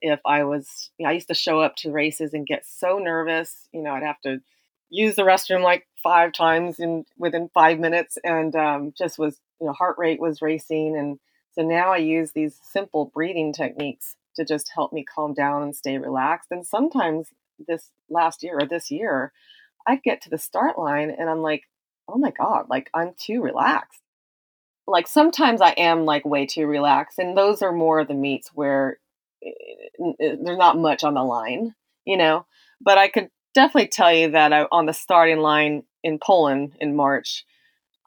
If 0.01 0.19
I 0.25 0.43
was, 0.43 0.89
you 0.97 1.05
know, 1.05 1.11
I 1.11 1.13
used 1.13 1.27
to 1.27 1.33
show 1.33 1.61
up 1.61 1.75
to 1.77 1.91
races 1.91 2.33
and 2.33 2.47
get 2.47 2.65
so 2.65 2.97
nervous, 2.97 3.67
you 3.71 3.83
know, 3.83 3.91
I'd 3.91 4.03
have 4.03 4.21
to 4.21 4.41
use 4.89 5.15
the 5.15 5.23
restroom 5.23 5.63
like 5.63 5.87
five 6.03 6.33
times 6.33 6.79
in 6.79 7.05
within 7.17 7.49
five 7.53 7.79
minutes, 7.79 8.17
and 8.23 8.55
um, 8.55 8.93
just 8.97 9.19
was, 9.19 9.39
you 9.59 9.67
know, 9.67 9.73
heart 9.73 9.97
rate 9.97 10.19
was 10.19 10.41
racing, 10.41 10.97
and 10.97 11.19
so 11.53 11.61
now 11.61 11.91
I 11.93 11.97
use 11.97 12.31
these 12.31 12.59
simple 12.63 13.11
breathing 13.13 13.53
techniques 13.53 14.15
to 14.35 14.45
just 14.45 14.71
help 14.73 14.93
me 14.93 15.03
calm 15.03 15.33
down 15.33 15.63
and 15.63 15.75
stay 15.75 15.97
relaxed. 15.97 16.51
And 16.51 16.65
sometimes 16.65 17.27
this 17.67 17.89
last 18.09 18.43
year 18.43 18.57
or 18.59 18.65
this 18.65 18.91
year, 18.91 19.31
I'd 19.87 20.03
get 20.03 20.21
to 20.23 20.29
the 20.29 20.37
start 20.37 20.77
line 20.77 21.09
and 21.17 21.29
I'm 21.29 21.41
like, 21.41 21.63
oh 22.07 22.17
my 22.17 22.31
God, 22.31 22.65
like 22.69 22.89
I'm 22.93 23.13
too 23.17 23.41
relaxed 23.41 24.01
like 24.87 25.07
sometimes 25.07 25.61
I 25.61 25.71
am 25.71 26.05
like 26.05 26.25
way 26.25 26.45
too 26.45 26.67
relaxed, 26.67 27.19
and 27.19 27.37
those 27.37 27.61
are 27.61 27.71
more 27.71 27.99
of 27.99 28.07
the 28.07 28.13
meets 28.13 28.49
where 28.49 28.99
eh, 29.43 29.49
eh, 30.19 30.35
there's 30.41 30.57
not 30.57 30.77
much 30.77 31.03
on 31.03 31.13
the 31.13 31.23
line, 31.23 31.73
you 32.05 32.17
know. 32.17 32.45
But 32.81 32.97
I 32.97 33.07
could 33.07 33.29
definitely 33.53 33.87
tell 33.89 34.13
you 34.13 34.31
that 34.31 34.53
I, 34.53 34.65
on 34.71 34.85
the 34.85 34.93
starting 34.93 35.39
line 35.39 35.83
in 36.03 36.19
Poland 36.19 36.75
in 36.79 36.95
March, 36.95 37.45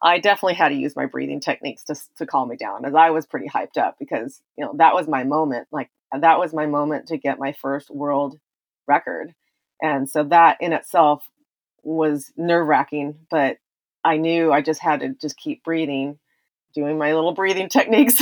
I 0.02 0.18
definitely 0.18 0.54
had 0.54 0.70
to 0.70 0.74
use 0.74 0.96
my 0.96 1.06
breathing 1.06 1.40
techniques 1.40 1.84
to 1.84 1.96
to 2.18 2.26
calm 2.26 2.48
me 2.48 2.56
down, 2.56 2.84
as 2.84 2.94
I 2.94 3.10
was 3.10 3.26
pretty 3.26 3.48
hyped 3.48 3.78
up 3.78 3.96
because 3.98 4.42
you 4.56 4.64
know 4.64 4.74
that 4.78 4.94
was 4.94 5.08
my 5.08 5.24
moment. 5.24 5.68
Like 5.72 5.90
that 6.12 6.38
was 6.38 6.52
my 6.52 6.66
moment 6.66 7.08
to 7.08 7.16
get 7.18 7.38
my 7.38 7.52
first 7.52 7.90
world 7.90 8.38
record, 8.86 9.34
and 9.82 10.08
so 10.08 10.24
that 10.24 10.58
in 10.60 10.72
itself 10.72 11.24
was 11.82 12.32
nerve 12.36 12.66
wracking. 12.66 13.16
But 13.30 13.58
I 14.04 14.16
knew 14.16 14.52
I 14.52 14.62
just 14.62 14.80
had 14.80 15.00
to 15.00 15.14
just 15.20 15.36
keep 15.36 15.64
breathing 15.64 16.18
doing 16.74 16.98
my 16.98 17.14
little 17.14 17.34
breathing 17.34 17.68
techniques 17.70 18.20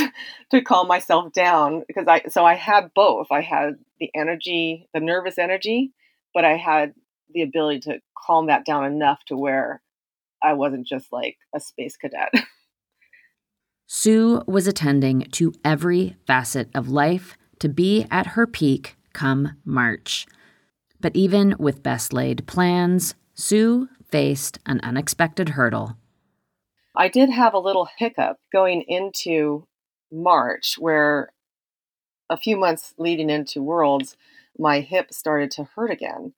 to 0.50 0.60
calm 0.62 0.86
myself 0.86 1.32
down 1.32 1.84
because 1.86 2.06
I 2.06 2.22
so 2.28 2.44
I 2.44 2.54
had 2.54 2.92
both. 2.94 3.28
I 3.30 3.40
had 3.40 3.76
the 3.98 4.10
energy, 4.14 4.88
the 4.94 5.00
nervous 5.00 5.38
energy, 5.38 5.92
but 6.34 6.44
I 6.44 6.56
had 6.56 6.94
the 7.32 7.42
ability 7.42 7.80
to 7.80 8.00
calm 8.16 8.46
that 8.46 8.64
down 8.64 8.84
enough 8.84 9.24
to 9.26 9.36
where 9.36 9.80
I 10.42 10.54
wasn't 10.54 10.86
just 10.86 11.12
like 11.12 11.36
a 11.54 11.60
space 11.60 11.96
cadet. 11.96 12.32
Sue 13.86 14.42
was 14.46 14.66
attending 14.66 15.20
to 15.32 15.52
every 15.64 16.16
facet 16.26 16.70
of 16.74 16.88
life 16.88 17.36
to 17.58 17.68
be 17.68 18.06
at 18.10 18.28
her 18.28 18.46
peak 18.46 18.96
come 19.12 19.56
March. 19.64 20.26
But 21.02 21.14
even 21.14 21.54
with 21.58 21.82
best 21.82 22.12
laid 22.12 22.46
plans, 22.46 23.14
Sue 23.34 23.88
faced 24.10 24.58
an 24.64 24.80
unexpected 24.82 25.50
hurdle. 25.50 25.96
I 26.94 27.08
did 27.08 27.30
have 27.30 27.54
a 27.54 27.58
little 27.58 27.88
hiccup 27.98 28.38
going 28.52 28.82
into 28.82 29.66
March 30.10 30.76
where 30.78 31.32
a 32.30 32.36
few 32.36 32.56
months 32.56 32.94
leading 32.98 33.30
into 33.30 33.62
Worlds, 33.62 34.16
my 34.58 34.80
hip 34.80 35.12
started 35.12 35.50
to 35.52 35.64
hurt 35.64 35.90
again. 35.90 36.34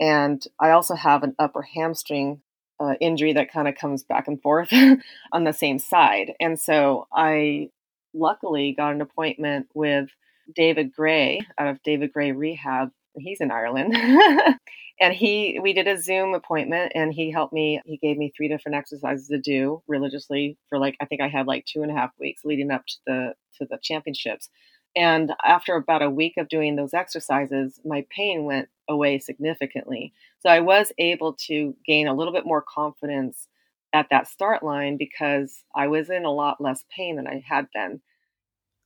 And 0.00 0.44
I 0.60 0.70
also 0.70 0.94
have 0.94 1.22
an 1.22 1.34
upper 1.38 1.62
hamstring 1.62 2.42
uh, 2.80 2.94
injury 3.00 3.32
that 3.32 3.52
kind 3.52 3.66
of 3.66 3.74
comes 3.74 4.04
back 4.04 4.28
and 4.28 4.40
forth 4.40 4.72
on 5.32 5.44
the 5.44 5.52
same 5.52 5.78
side. 5.78 6.32
And 6.40 6.58
so 6.58 7.08
I 7.12 7.70
luckily 8.14 8.72
got 8.72 8.92
an 8.92 9.00
appointment 9.00 9.66
with 9.74 10.10
David 10.54 10.92
Grey 10.94 11.40
out 11.58 11.68
of 11.68 11.82
David 11.82 12.12
Grey 12.12 12.32
Rehab. 12.32 12.90
He's 13.20 13.40
in 13.40 13.50
Ireland. 13.50 13.94
and 15.00 15.14
he 15.14 15.58
we 15.62 15.72
did 15.72 15.86
a 15.86 16.00
zoom 16.00 16.34
appointment 16.34 16.92
and 16.94 17.12
he 17.12 17.30
helped 17.30 17.52
me 17.52 17.80
he 17.84 17.96
gave 17.96 18.16
me 18.16 18.32
three 18.36 18.48
different 18.48 18.76
exercises 18.76 19.28
to 19.28 19.38
do 19.38 19.82
religiously 19.86 20.58
for 20.68 20.78
like 20.78 20.96
i 21.00 21.04
think 21.04 21.20
i 21.20 21.28
had 21.28 21.46
like 21.46 21.64
two 21.64 21.82
and 21.82 21.90
a 21.90 21.94
half 21.94 22.10
weeks 22.18 22.44
leading 22.44 22.70
up 22.70 22.84
to 22.86 22.96
the 23.06 23.34
to 23.58 23.66
the 23.68 23.78
championships. 23.82 24.48
And 24.96 25.32
after 25.44 25.76
about 25.76 26.02
a 26.02 26.10
week 26.10 26.34
of 26.38 26.48
doing 26.48 26.76
those 26.76 26.94
exercises 26.94 27.80
my 27.84 28.06
pain 28.10 28.44
went 28.44 28.68
away 28.88 29.18
significantly. 29.18 30.12
So 30.40 30.48
i 30.48 30.60
was 30.60 30.92
able 30.98 31.34
to 31.46 31.76
gain 31.86 32.08
a 32.08 32.14
little 32.14 32.32
bit 32.32 32.46
more 32.46 32.62
confidence 32.62 33.48
at 33.94 34.08
that 34.10 34.28
start 34.28 34.62
line 34.62 34.96
because 34.96 35.64
i 35.74 35.86
was 35.86 36.10
in 36.10 36.24
a 36.24 36.32
lot 36.32 36.60
less 36.60 36.84
pain 36.94 37.16
than 37.16 37.26
i 37.26 37.42
had 37.46 37.66
been. 37.72 38.00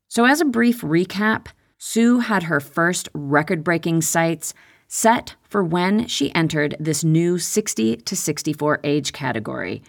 So 0.09 0.27
as 0.27 0.43
a 0.43 0.45
brief 0.45 0.83
recap 0.83 1.47
sue 1.85 2.21
had 2.21 2.45
her 2.45 2.61
first 2.61 3.09
record-breaking 3.13 4.01
sights 4.01 4.55
set 4.87 5.35
for 5.43 5.65
when 5.65 6.07
she 6.07 6.33
entered 6.33 6.77
this 6.79 7.03
new 7.03 7.41
60 7.41 7.97
to 7.97 8.15
64 8.15 8.79
age 8.85 9.13
category. 9.13 9.83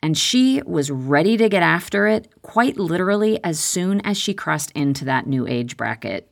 And 0.00 0.16
she 0.16 0.62
was 0.64 0.88
ready 0.88 1.36
to 1.36 1.48
get 1.48 1.64
after 1.64 2.06
it 2.06 2.32
quite 2.42 2.76
literally 2.78 3.42
as 3.42 3.58
soon 3.58 4.00
as 4.02 4.16
she 4.16 4.34
crossed 4.34 4.70
into 4.70 5.04
that 5.06 5.26
new 5.26 5.48
age 5.48 5.76
bracket. 5.76 6.30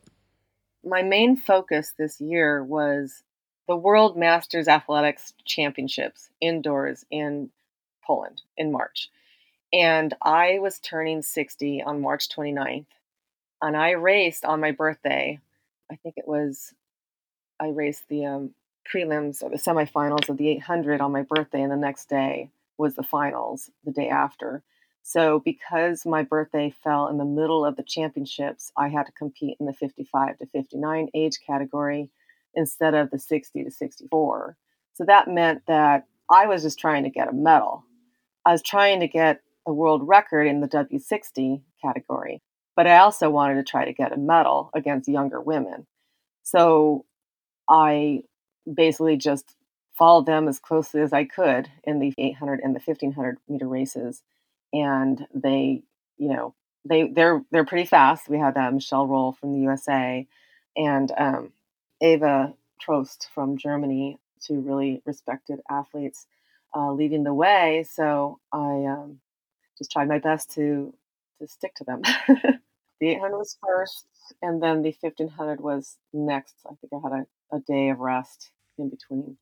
My 0.81 1.01
main 1.01 1.35
focus 1.35 1.93
this 1.97 2.21
year 2.21 2.63
was 2.63 3.21
the 3.67 3.75
World 3.75 4.15
Masters 4.15 4.69
Athletics 4.69 5.33
Championships 5.43 6.29
indoors 6.39 7.03
in 7.11 7.49
Poland 8.01 8.43
in 8.55 8.71
March. 8.71 9.09
And 9.73 10.13
I 10.21 10.59
was 10.59 10.79
turning 10.79 11.21
60 11.21 11.83
on 11.83 11.99
March 11.99 12.29
29th. 12.29 12.85
And 13.61 13.75
I 13.75 13.91
raced 13.91 14.45
on 14.45 14.59
my 14.59 14.71
birthday. 14.71 15.39
I 15.91 15.95
think 15.95 16.15
it 16.17 16.27
was 16.27 16.73
I 17.59 17.67
raced 17.67 18.07
the 18.09 18.25
um, 18.25 18.53
prelims 18.91 19.41
or 19.41 19.49
the 19.49 19.57
semifinals 19.57 20.29
of 20.29 20.37
the 20.37 20.49
800 20.49 21.01
on 21.01 21.11
my 21.11 21.23
birthday, 21.23 21.61
and 21.61 21.71
the 21.71 21.77
next 21.77 22.09
day 22.09 22.49
was 22.77 22.95
the 22.95 23.03
finals 23.03 23.71
the 23.83 23.91
day 23.91 24.09
after. 24.09 24.63
So, 25.01 25.39
because 25.39 26.05
my 26.05 26.23
birthday 26.23 26.73
fell 26.83 27.07
in 27.07 27.17
the 27.17 27.25
middle 27.25 27.63
of 27.63 27.75
the 27.75 27.83
championships, 27.83 28.71
I 28.75 28.87
had 28.89 29.05
to 29.05 29.11
compete 29.11 29.57
in 29.59 29.67
the 29.67 29.73
55 29.73 30.39
to 30.39 30.47
59 30.47 31.09
age 31.13 31.39
category 31.45 32.09
instead 32.55 32.95
of 32.95 33.11
the 33.11 33.19
60 33.19 33.63
to 33.63 33.71
64. 33.71 34.57
So, 34.93 35.05
that 35.05 35.27
meant 35.27 35.61
that 35.67 36.07
I 36.29 36.47
was 36.47 36.63
just 36.63 36.79
trying 36.79 37.03
to 37.03 37.11
get 37.11 37.29
a 37.29 37.33
medal. 37.33 37.85
I 38.45 38.51
was 38.51 38.63
trying 38.63 38.99
to 39.01 39.07
get 39.07 39.41
a 39.67 39.73
world 39.73 40.07
record 40.07 40.47
in 40.47 40.59
the 40.59 40.67
W60 40.67 41.61
category, 41.83 42.41
but 42.75 42.87
I 42.87 42.97
also 42.97 43.29
wanted 43.29 43.55
to 43.55 43.63
try 43.63 43.85
to 43.85 43.93
get 43.93 44.13
a 44.13 44.17
medal 44.17 44.69
against 44.73 45.09
younger 45.09 45.41
women. 45.41 45.87
So, 46.43 47.05
I 47.69 48.21
basically 48.71 49.17
just 49.17 49.55
followed 49.97 50.25
them 50.25 50.47
as 50.47 50.59
closely 50.59 51.01
as 51.01 51.13
I 51.13 51.23
could 51.25 51.69
in 51.83 51.99
the 51.99 52.13
800 52.17 52.59
and 52.61 52.75
the 52.75 52.81
1500 52.83 53.37
meter 53.47 53.67
races, 53.67 54.23
and 54.73 55.25
they, 55.33 55.83
you 56.17 56.29
know, 56.29 56.53
they 56.87 57.07
they're 57.07 57.43
they're 57.51 57.65
pretty 57.65 57.85
fast. 57.85 58.29
We 58.29 58.37
had 58.37 58.57
uh, 58.57 58.71
Michelle 58.71 59.07
Rohl 59.07 59.35
from 59.37 59.53
the 59.53 59.59
USA, 59.61 60.27
and 60.75 61.11
um, 61.17 61.51
Ava 62.01 62.53
Trost 62.81 63.27
from 63.33 63.57
Germany, 63.57 64.19
two 64.39 64.59
really 64.59 65.01
respected 65.05 65.61
athletes, 65.69 66.27
uh, 66.75 66.91
leading 66.91 67.23
the 67.23 67.33
way. 67.33 67.85
So 67.89 68.39
I 68.51 68.85
um, 68.85 69.19
just 69.77 69.91
tried 69.91 70.07
my 70.07 70.19
best 70.19 70.51
to 70.55 70.93
to 71.39 71.47
stick 71.47 71.75
to 71.75 71.83
them. 71.83 72.01
The 72.99 73.09
800 73.09 73.37
was 73.37 73.57
first, 73.61 74.07
and 74.41 74.63
then 74.63 74.81
the 74.81 74.95
1500 74.99 75.59
was 75.59 75.97
next. 76.13 76.55
I 76.65 76.75
think 76.75 76.93
I 76.93 77.09
had 77.09 77.25
a, 77.51 77.57
a 77.57 77.59
day 77.59 77.89
of 77.89 77.99
rest 77.99 78.51
in 78.77 78.89
between. 78.89 79.37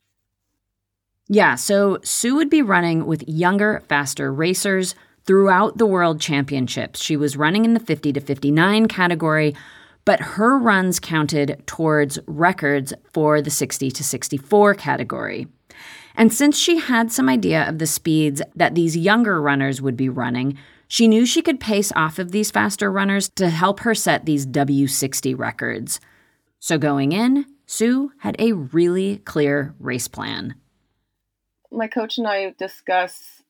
Yeah, 1.27 1.55
so 1.55 1.99
Sue 2.03 2.35
would 2.35 2.49
be 2.49 2.61
running 2.61 3.05
with 3.05 3.27
younger, 3.27 3.83
faster 3.87 4.33
racers 4.33 4.95
throughout 5.25 5.77
the 5.77 5.85
World 5.85 6.19
Championships. 6.19 7.01
She 7.01 7.15
was 7.15 7.37
running 7.37 7.63
in 7.63 7.73
the 7.73 7.79
50 7.79 8.11
to 8.13 8.19
59 8.19 8.87
category, 8.87 9.55
but 10.03 10.19
her 10.19 10.57
runs 10.57 10.99
counted 10.99 11.61
towards 11.65 12.19
records 12.25 12.91
for 13.13 13.41
the 13.41 13.51
60 13.51 13.91
to 13.91 14.03
64 14.03 14.73
category. 14.73 15.47
And 16.15 16.33
since 16.33 16.57
she 16.57 16.79
had 16.79 17.11
some 17.11 17.29
idea 17.29 17.67
of 17.67 17.79
the 17.79 17.87
speeds 17.87 18.41
that 18.55 18.75
these 18.75 18.97
younger 18.97 19.41
runners 19.41 19.81
would 19.81 19.95
be 19.95 20.09
running, 20.09 20.57
she 20.93 21.07
knew 21.07 21.25
she 21.25 21.41
could 21.41 21.59
pace 21.59 21.91
off 21.95 22.19
of 22.19 22.31
these 22.31 22.51
faster 22.51 22.91
runners 22.91 23.27
to 23.37 23.49
help 23.49 23.79
her 23.79 23.95
set 23.95 24.25
these 24.25 24.45
W60 24.45 25.35
records. 25.35 25.99
So 26.59 26.77
going 26.77 27.13
in, 27.13 27.45
Sue 27.65 28.11
had 28.19 28.35
a 28.37 28.51
really 28.53 29.17
clear 29.17 29.73
race 29.79 30.07
plan. 30.07 30.53
My 31.71 31.87
coach 31.87 32.19
and 32.19 32.27
I 32.27 32.53
discuss, 32.59 33.41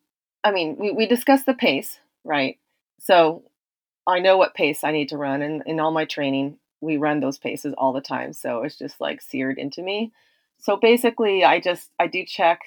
I 0.41 0.51
mean, 0.51 0.77
we, 0.79 0.91
we 0.91 1.06
discuss 1.06 1.43
the 1.43 1.53
pace, 1.53 1.99
right? 2.23 2.60
So 3.01 3.43
I 4.08 4.19
know 4.19 4.38
what 4.38 4.56
pace 4.56 4.86
I 4.86 4.93
need 4.93 5.10
to 5.10 5.17
run, 5.17 5.41
and 5.41 5.63
in 5.65 5.82
all 5.82 5.91
my 5.91 6.06
training, 6.06 6.60
we 6.79 6.95
run 6.95 7.19
those 7.19 7.39
paces 7.39 7.73
all 7.77 7.91
the 7.91 7.99
time. 7.99 8.32
So 8.32 8.63
it's 8.63 8.77
just 8.77 9.01
like 9.01 9.21
seared 9.21 9.58
into 9.58 9.82
me 9.82 10.13
so 10.63 10.77
basically 10.77 11.43
i 11.43 11.60
just 11.60 11.91
i 11.99 12.08
do 12.08 12.25
check 12.25 12.62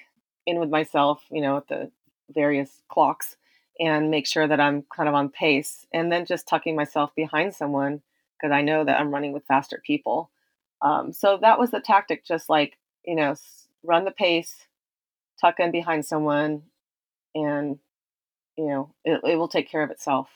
in 0.44 0.60
with 0.60 0.68
myself 0.68 1.24
you 1.30 1.40
know 1.40 1.56
at 1.56 1.66
the 1.68 1.90
various 2.30 2.82
clocks 2.88 3.36
and 3.78 4.10
make 4.10 4.26
sure 4.26 4.46
that 4.46 4.60
i'm 4.60 4.84
kind 4.94 5.08
of 5.08 5.14
on 5.14 5.28
pace 5.28 5.86
and 5.92 6.10
then 6.10 6.24
just 6.26 6.48
tucking 6.48 6.76
myself 6.76 7.14
behind 7.14 7.54
someone 7.54 8.00
because 8.36 8.52
i 8.52 8.62
know 8.62 8.84
that 8.84 9.00
i'm 9.00 9.12
running 9.12 9.32
with 9.32 9.44
faster 9.46 9.80
people. 9.84 10.30
Um, 10.82 11.12
so 11.12 11.38
that 11.40 11.58
was 11.58 11.70
the 11.70 11.80
tactic 11.80 12.24
just 12.24 12.48
like 12.48 12.78
you 13.04 13.14
know 13.14 13.34
run 13.82 14.04
the 14.04 14.10
pace 14.10 14.66
tuck 15.40 15.58
in 15.58 15.70
behind 15.70 16.04
someone 16.04 16.62
and 17.34 17.78
you 18.56 18.66
know 18.66 18.94
it, 19.04 19.20
it 19.24 19.36
will 19.36 19.48
take 19.48 19.70
care 19.70 19.82
of 19.82 19.90
itself. 19.90 20.28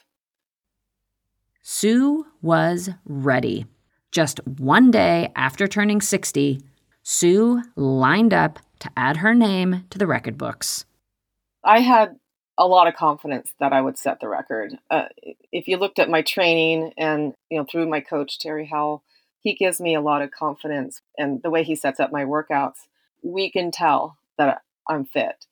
Sue 1.62 2.26
was 2.40 2.88
ready. 3.04 3.66
Just 4.12 4.40
one 4.46 4.90
day 4.90 5.30
after 5.36 5.68
turning 5.68 6.00
60 6.00 6.60
Sue 7.02 7.62
lined 7.76 8.32
up 8.32 8.58
to 8.78 8.90
add 8.96 9.18
her 9.18 9.34
name 9.34 9.84
to 9.90 9.98
the 9.98 10.06
record 10.06 10.38
books. 10.38 10.84
I 11.64 11.80
had 11.80 12.16
a 12.60 12.66
lot 12.66 12.86
of 12.86 12.94
confidence 12.94 13.54
that 13.58 13.72
I 13.72 13.80
would 13.80 13.96
set 13.96 14.20
the 14.20 14.28
record. 14.28 14.76
Uh, 14.90 15.06
if 15.50 15.66
you 15.66 15.78
looked 15.78 15.98
at 15.98 16.10
my 16.10 16.20
training 16.20 16.92
and 16.98 17.32
you 17.50 17.58
know 17.58 17.64
through 17.64 17.88
my 17.88 18.00
coach 18.00 18.38
Terry 18.38 18.66
Howell, 18.66 19.02
he 19.40 19.54
gives 19.54 19.80
me 19.80 19.94
a 19.94 20.00
lot 20.02 20.20
of 20.20 20.30
confidence, 20.30 21.00
and 21.16 21.42
the 21.42 21.50
way 21.50 21.64
he 21.64 21.74
sets 21.74 21.98
up 21.98 22.12
my 22.12 22.24
workouts, 22.24 22.86
we 23.22 23.50
can 23.50 23.70
tell 23.70 24.18
that 24.36 24.60
I'm 24.86 25.06
fit. 25.06 25.46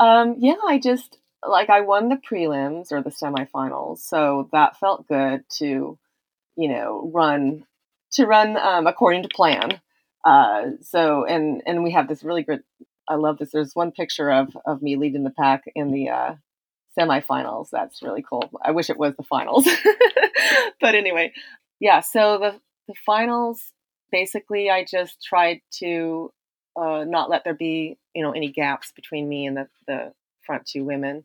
Um, 0.00 0.36
yeah, 0.38 0.56
I 0.66 0.78
just 0.78 1.18
like 1.46 1.68
I 1.68 1.82
won 1.82 2.08
the 2.08 2.16
prelims 2.16 2.90
or 2.90 3.02
the 3.02 3.10
semifinals, 3.10 3.98
so 3.98 4.48
that 4.52 4.78
felt 4.78 5.06
good 5.06 5.44
to, 5.58 5.98
you 6.56 6.68
know, 6.68 7.10
run 7.12 7.66
to 8.12 8.24
run 8.24 8.56
um, 8.56 8.86
according 8.86 9.24
to 9.24 9.28
plan. 9.28 9.82
Uh, 10.24 10.70
so 10.80 11.26
and 11.26 11.62
and 11.66 11.84
we 11.84 11.90
have 11.90 12.08
this 12.08 12.24
really 12.24 12.42
great. 12.42 12.62
I 13.06 13.16
love 13.16 13.36
this. 13.36 13.50
There's 13.50 13.76
one 13.76 13.92
picture 13.92 14.30
of 14.30 14.56
of 14.64 14.80
me 14.80 14.96
leading 14.96 15.24
the 15.24 15.30
pack 15.30 15.64
in 15.74 15.90
the 15.90 16.08
uh, 16.08 16.34
semifinals. 16.98 17.68
That's 17.70 18.02
really 18.02 18.24
cool. 18.28 18.50
I 18.62 18.70
wish 18.70 18.90
it 18.90 18.98
was 18.98 19.14
the 19.16 19.22
finals, 19.22 19.68
but 20.80 20.94
anyway, 20.94 21.32
yeah. 21.80 22.00
So 22.00 22.38
the 22.38 22.60
the 22.88 22.94
finals 23.04 23.72
basically, 24.10 24.70
I 24.70 24.84
just 24.84 25.22
tried 25.22 25.60
to 25.78 26.32
uh, 26.76 27.04
not 27.06 27.30
let 27.30 27.44
there 27.44 27.54
be 27.54 27.98
you 28.14 28.22
know 28.22 28.32
any 28.32 28.50
gaps 28.50 28.92
between 28.92 29.28
me 29.28 29.46
and 29.46 29.56
the 29.56 29.68
the 29.86 30.12
front 30.44 30.66
two 30.66 30.84
women. 30.84 31.24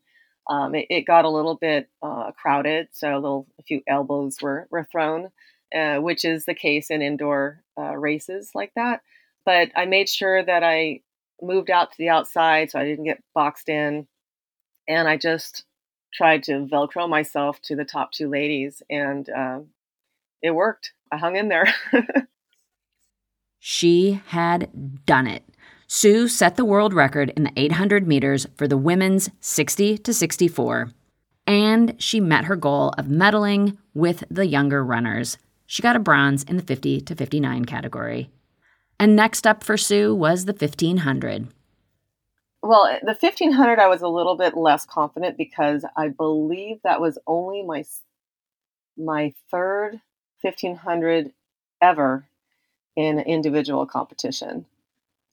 Um, 0.49 0.73
it, 0.73 0.87
it, 0.89 1.01
got 1.05 1.25
a 1.25 1.29
little 1.29 1.55
bit 1.55 1.89
uh, 2.01 2.31
crowded, 2.31 2.87
so 2.91 3.13
a 3.13 3.19
little 3.19 3.47
a 3.59 3.63
few 3.63 3.81
elbows 3.87 4.37
were 4.41 4.67
were 4.71 4.87
thrown, 4.91 5.29
uh, 5.75 5.97
which 5.97 6.25
is 6.25 6.45
the 6.45 6.55
case 6.55 6.89
in 6.89 7.03
indoor 7.03 7.61
uh, 7.77 7.95
races 7.95 8.51
like 8.55 8.71
that. 8.75 9.01
But 9.45 9.69
I 9.75 9.85
made 9.85 10.09
sure 10.09 10.43
that 10.43 10.63
I 10.63 11.01
moved 11.41 11.69
out 11.69 11.91
to 11.91 11.97
the 11.97 12.09
outside 12.09 12.71
so 12.71 12.79
I 12.79 12.85
didn't 12.85 13.05
get 13.05 13.23
boxed 13.33 13.69
in. 13.69 14.07
And 14.89 15.07
I 15.07 15.15
just 15.15 15.63
tried 16.13 16.43
to 16.43 16.65
Velcro 16.65 17.07
myself 17.07 17.61
to 17.63 17.75
the 17.77 17.85
top 17.85 18.11
two 18.11 18.27
ladies, 18.27 18.83
and 18.89 19.29
uh, 19.29 19.59
it 20.41 20.51
worked. 20.51 20.91
I 21.11 21.17
hung 21.17 21.37
in 21.37 21.47
there. 21.47 21.73
she 23.59 24.21
had 24.27 25.05
done 25.05 25.27
it. 25.27 25.43
Sue 25.87 26.27
set 26.27 26.57
the 26.57 26.65
world 26.65 26.93
record 26.93 27.31
in 27.37 27.43
the 27.43 27.53
800 27.55 28.07
meters 28.07 28.45
for 28.57 28.67
the 28.67 28.77
women's 28.77 29.29
60 29.39 29.99
to 29.99 30.13
64. 30.13 30.89
And 31.47 31.95
she 31.97 32.19
met 32.19 32.45
her 32.45 32.55
goal 32.55 32.89
of 32.97 33.05
medaling 33.05 33.77
with 33.93 34.23
the 34.29 34.45
younger 34.45 34.83
runners 34.83 35.37
she 35.69 35.83
got 35.83 35.95
a 35.95 35.99
bronze 35.99 36.41
in 36.45 36.57
the 36.57 36.63
50 36.63 37.01
to 37.01 37.15
59 37.15 37.65
category. 37.65 38.31
And 38.99 39.15
next 39.15 39.45
up 39.45 39.63
for 39.63 39.77
Sue 39.77 40.15
was 40.15 40.45
the 40.45 40.51
1500. 40.51 41.47
Well, 42.61 42.85
eh, 42.87 42.99
the 43.03 43.15
1500 43.15 43.79
I 43.79 43.87
was 43.87 44.01
a 44.01 44.07
little 44.07 44.35
bit 44.35 44.55
less 44.57 44.85
confident 44.85 45.37
because 45.37 45.85
I 45.95 46.09
believe 46.09 46.81
that 46.83 47.01
was 47.01 47.17
only 47.27 47.63
my 47.63 47.83
my 48.97 49.33
third 49.51 50.01
1500 50.41 51.31
ever 51.81 52.27
in 52.95 53.19
individual 53.19 53.85
competition. 53.85 54.65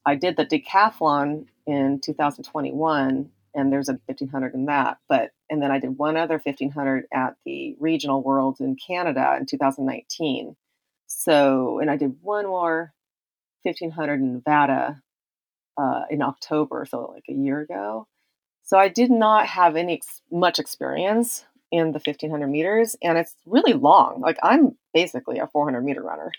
I 0.06 0.16
did 0.16 0.36
the 0.36 0.46
decathlon 0.46 1.46
in 1.66 2.00
2021 2.00 3.30
and 3.54 3.72
there's 3.72 3.88
a 3.88 4.00
1500 4.06 4.54
in 4.54 4.66
that. 4.66 4.98
But 5.08 5.32
and 5.50 5.62
then 5.62 5.70
I 5.72 5.78
did 5.80 5.98
one 5.98 6.16
other 6.16 6.38
1500 6.38 7.06
at 7.12 7.36
the 7.46 7.76
regional 7.80 8.22
worlds 8.22 8.60
in 8.60 8.76
Canada 8.76 9.36
in 9.38 9.46
2019. 9.46 10.56
So 11.06 11.80
and 11.80 11.90
I 11.90 11.96
did 11.96 12.16
one 12.22 12.46
more 12.46 12.94
1500 13.64 14.20
in 14.20 14.34
Nevada 14.34 15.02
uh, 15.78 16.02
in 16.10 16.22
October, 16.22 16.86
so 16.88 17.10
like 17.12 17.24
a 17.28 17.32
year 17.32 17.60
ago. 17.60 18.06
So 18.62 18.78
I 18.78 18.88
did 18.88 19.10
not 19.10 19.46
have 19.46 19.76
any 19.76 19.94
ex- 19.94 20.22
much 20.30 20.58
experience 20.58 21.44
in 21.70 21.92
the 21.92 22.00
1500 22.04 22.46
meters, 22.46 22.96
and 23.02 23.18
it's 23.18 23.34
really 23.44 23.72
long. 23.72 24.20
Like 24.20 24.38
I'm 24.42 24.76
basically 24.92 25.38
a 25.38 25.46
400 25.46 25.82
meter 25.82 26.02
runner. 26.02 26.32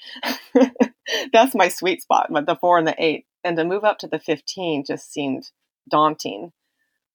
That's 1.33 1.55
my 1.55 1.69
sweet 1.69 2.01
spot, 2.01 2.29
the 2.29 2.57
four 2.59 2.77
and 2.77 2.87
the 2.87 2.95
eight. 2.97 3.25
And 3.43 3.55
to 3.57 3.63
move 3.63 3.83
up 3.83 3.99
to 3.99 4.07
the 4.07 4.19
15 4.19 4.83
just 4.85 5.11
seemed 5.11 5.51
daunting. 5.89 6.51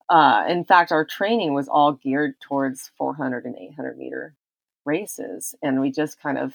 Uh, 0.08 0.44
in 0.48 0.64
fact, 0.64 0.92
our 0.92 1.04
training 1.04 1.54
was 1.54 1.68
all 1.68 1.92
geared 1.92 2.40
towards 2.40 2.90
400 2.96 3.44
and 3.44 3.56
800 3.56 3.98
meter 3.98 4.34
races. 4.84 5.54
And 5.62 5.80
we 5.80 5.90
just 5.90 6.20
kind 6.20 6.38
of 6.38 6.54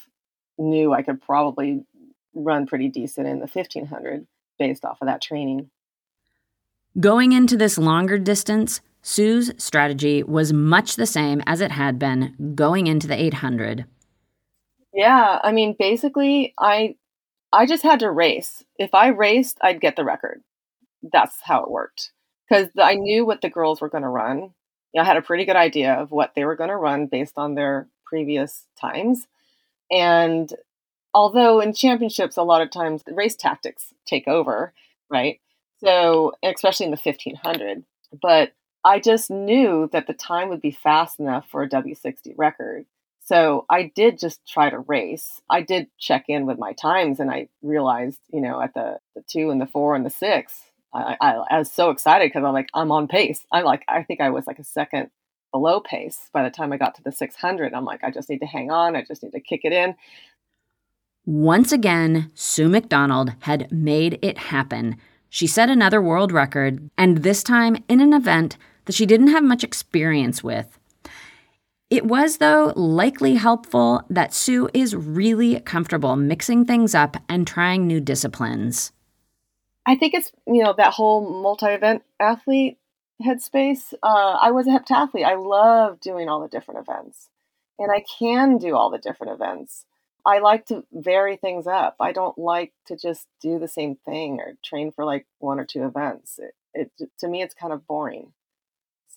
knew 0.58 0.94
I 0.94 1.04
could 1.04 1.22
probably 1.22 1.86
run 2.34 2.68
pretty 2.68 2.88
decent 2.88 3.28
in 3.28 3.40
the 3.40 3.48
1500 3.48 4.28
based 4.58 4.86
off 4.86 5.02
of 5.02 5.08
that 5.08 5.22
training. 5.22 5.70
Going 7.00 7.32
into 7.32 7.58
this 7.58 7.78
longer 7.78 8.18
distance, 8.18 8.82
Sue's 9.02 9.52
strategy 9.58 10.24
was 10.24 10.52
much 10.52 10.96
the 10.96 11.06
same 11.06 11.42
as 11.46 11.62
it 11.62 11.72
had 11.72 12.00
been 12.00 12.54
going 12.56 12.88
into 12.88 13.08
the 13.08 13.22
800. 13.22 13.86
Yeah, 14.94 15.40
I 15.44 15.52
mean 15.52 15.76
basically 15.78 16.54
I 16.58 16.96
I 17.54 17.66
just 17.66 17.84
had 17.84 18.00
to 18.02 18.12
race. 18.12 18.64
If 18.78 18.94
I 18.94 19.10
raced, 19.10 19.58
I'd 19.62 19.80
get 19.82 19.96
the 19.96 20.04
record. 20.04 20.44
That's 21.04 21.38
how 21.44 21.64
it 21.64 21.72
worked 21.72 22.12
because 22.48 22.68
I 22.78 22.96
knew 22.96 23.26
what 23.26 23.42
the 23.42 23.50
girls 23.50 23.82
were 23.82 23.90
going 23.90 24.04
to 24.04 24.10
run. 24.10 24.54
You 24.94 24.96
know, 24.96 25.02
I 25.02 25.06
had 25.06 25.18
a 25.18 25.22
pretty 25.22 25.46
good 25.46 25.56
idea 25.56 25.94
of 25.94 26.12
what 26.12 26.34
they 26.36 26.46
were 26.46 26.56
going 26.56 26.70
to 26.70 26.76
run 26.76 27.08
based 27.08 27.34
on 27.38 27.56
their 27.56 27.88
previous 28.06 28.66
times. 28.80 29.28
And 29.92 30.52
although 31.18 31.60
in 31.60 31.74
championships, 31.74 32.38
a 32.38 32.44
lot 32.44 32.62
of 32.62 32.70
times 32.70 33.02
race 33.08 33.36
tactics 33.36 33.92
take 34.06 34.28
over, 34.28 34.72
right? 35.10 35.42
So, 35.84 36.34
especially 36.44 36.86
in 36.86 36.92
the 36.92 37.02
1500. 37.04 37.84
But 38.22 38.54
I 38.86 39.00
just 39.00 39.32
knew 39.32 39.90
that 39.92 40.06
the 40.06 40.14
time 40.14 40.50
would 40.50 40.62
be 40.62 40.70
fast 40.70 41.20
enough 41.20 41.50
for 41.50 41.64
a 41.64 41.70
W60 41.70 42.36
record. 42.38 42.86
So 43.20 43.66
I 43.68 43.92
did 43.96 44.20
just 44.20 44.48
try 44.48 44.70
to 44.70 44.78
race. 44.78 45.42
I 45.50 45.62
did 45.62 45.88
check 45.98 46.26
in 46.28 46.46
with 46.46 46.60
my 46.60 46.74
times 46.74 47.20
and 47.20 47.32
I 47.32 47.50
realized, 47.64 48.20
you 48.32 48.40
know, 48.40 48.62
at 48.62 48.76
the, 48.76 49.00
the 49.16 49.24
two 49.28 49.50
and 49.50 49.60
the 49.60 49.66
four 49.66 49.96
and 49.96 50.06
the 50.06 50.12
six, 50.12 50.54
I, 50.94 51.18
I, 51.20 51.32
I 51.50 51.58
was 51.58 51.72
so 51.72 51.90
excited 51.90 52.28
because 52.30 52.46
I'm 52.46 52.54
like, 52.54 52.70
I'm 52.76 52.92
on 52.92 53.08
pace. 53.08 53.44
I'm 53.52 53.66
like, 53.66 53.84
I 53.88 54.04
think 54.04 54.22
I 54.22 54.30
was 54.30 54.46
like 54.46 54.60
a 54.60 54.64
second 54.64 55.10
below 55.52 55.80
pace 55.80 56.30
by 56.32 56.44
the 56.44 56.52
time 56.52 56.72
I 56.72 56.78
got 56.78 56.94
to 56.96 57.04
the 57.04 57.12
600. 57.12 57.74
I'm 57.74 57.86
like, 57.86 58.04
I 58.04 58.12
just 58.12 58.30
need 58.30 58.40
to 58.40 58.46
hang 58.46 58.70
on. 58.70 58.96
I 58.96 59.04
just 59.04 59.24
need 59.24 59.32
to 59.32 59.40
kick 59.40 59.62
it 59.64 59.74
in. 59.74 59.96
Once 61.28 61.74
again, 61.74 62.32
Sue 62.36 62.70
McDonald 62.70 63.34
had 63.42 63.70
made 63.70 64.18
it 64.22 64.38
happen. 64.38 64.96
She 65.28 65.46
set 65.46 65.70
another 65.70 66.02
world 66.02 66.32
record, 66.32 66.90
and 66.98 67.18
this 67.18 67.44
time 67.44 67.76
in 67.90 68.00
an 68.00 68.14
event 68.14 68.56
that 68.86 68.96
she 68.96 69.06
didn't 69.06 69.28
have 69.28 69.44
much 69.44 69.62
experience 69.62 70.42
with. 70.42 70.80
It 71.90 72.06
was, 72.06 72.38
though, 72.38 72.72
likely 72.78 73.36
helpful 73.36 74.04
that 74.10 74.34
Sue 74.34 74.70
is 74.74 74.96
really 74.96 75.60
comfortable 75.60 76.16
mixing 76.16 76.64
things 76.64 76.96
up 76.96 77.18
and 77.28 77.46
trying 77.46 77.86
new 77.86 78.00
disciplines. 78.00 78.94
I 79.86 79.98
think 79.98 80.14
it's, 80.14 80.32
you 80.46 80.64
know, 80.64 80.74
that 80.78 80.94
whole 80.94 81.42
multi 81.42 81.66
event 81.66 82.04
athlete 82.22 82.78
headspace. 83.22 83.94
Uh, 84.02 84.38
I 84.42 84.52
was 84.52 84.66
a 84.66 84.70
heptathlete. 84.70 85.26
I 85.26 85.36
love 85.36 86.00
doing 86.00 86.30
all 86.30 86.40
the 86.40 86.48
different 86.48 86.88
events, 86.88 87.28
and 87.78 87.92
I 87.92 88.06
can 88.18 88.58
do 88.60 88.78
all 88.78 88.90
the 88.90 88.98
different 88.98 89.34
events. 89.34 89.84
I 90.28 90.40
like 90.40 90.66
to 90.66 90.84
vary 90.92 91.38
things 91.38 91.68
up. 91.68 91.96
I 92.02 92.12
don't 92.12 92.38
like 92.38 92.74
to 92.88 92.98
just 92.98 93.28
do 93.42 93.60
the 93.60 93.68
same 93.70 93.96
thing 94.06 94.42
or 94.42 94.56
train 94.62 94.92
for 94.92 95.06
like 95.06 95.26
one 95.40 95.58
or 95.58 95.66
two 95.66 95.86
events. 95.86 96.38
It, 96.38 96.92
it 97.00 97.10
to 97.20 97.30
me, 97.30 97.42
it's 97.42 97.54
kind 97.54 97.72
of 97.72 97.88
boring. 97.88 98.34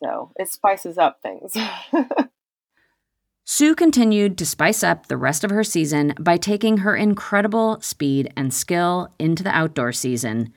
So 0.01 0.31
it 0.37 0.49
spices 0.49 0.99
up 0.99 1.19
things. 1.21 1.53
Sue 3.45 3.75
continued 3.75 4.39
to 4.39 4.47
spice 4.47 4.85
up 4.85 5.09
the 5.09 5.17
rest 5.17 5.43
of 5.43 5.51
her 5.51 5.65
season 5.65 6.15
by 6.21 6.37
taking 6.37 6.79
her 6.79 6.95
incredible 6.95 7.81
speed 7.81 8.33
and 8.37 8.55
skill 8.55 9.13
into 9.19 9.43
the 9.43 9.51
outdoor 9.51 9.91
season. 9.91 10.53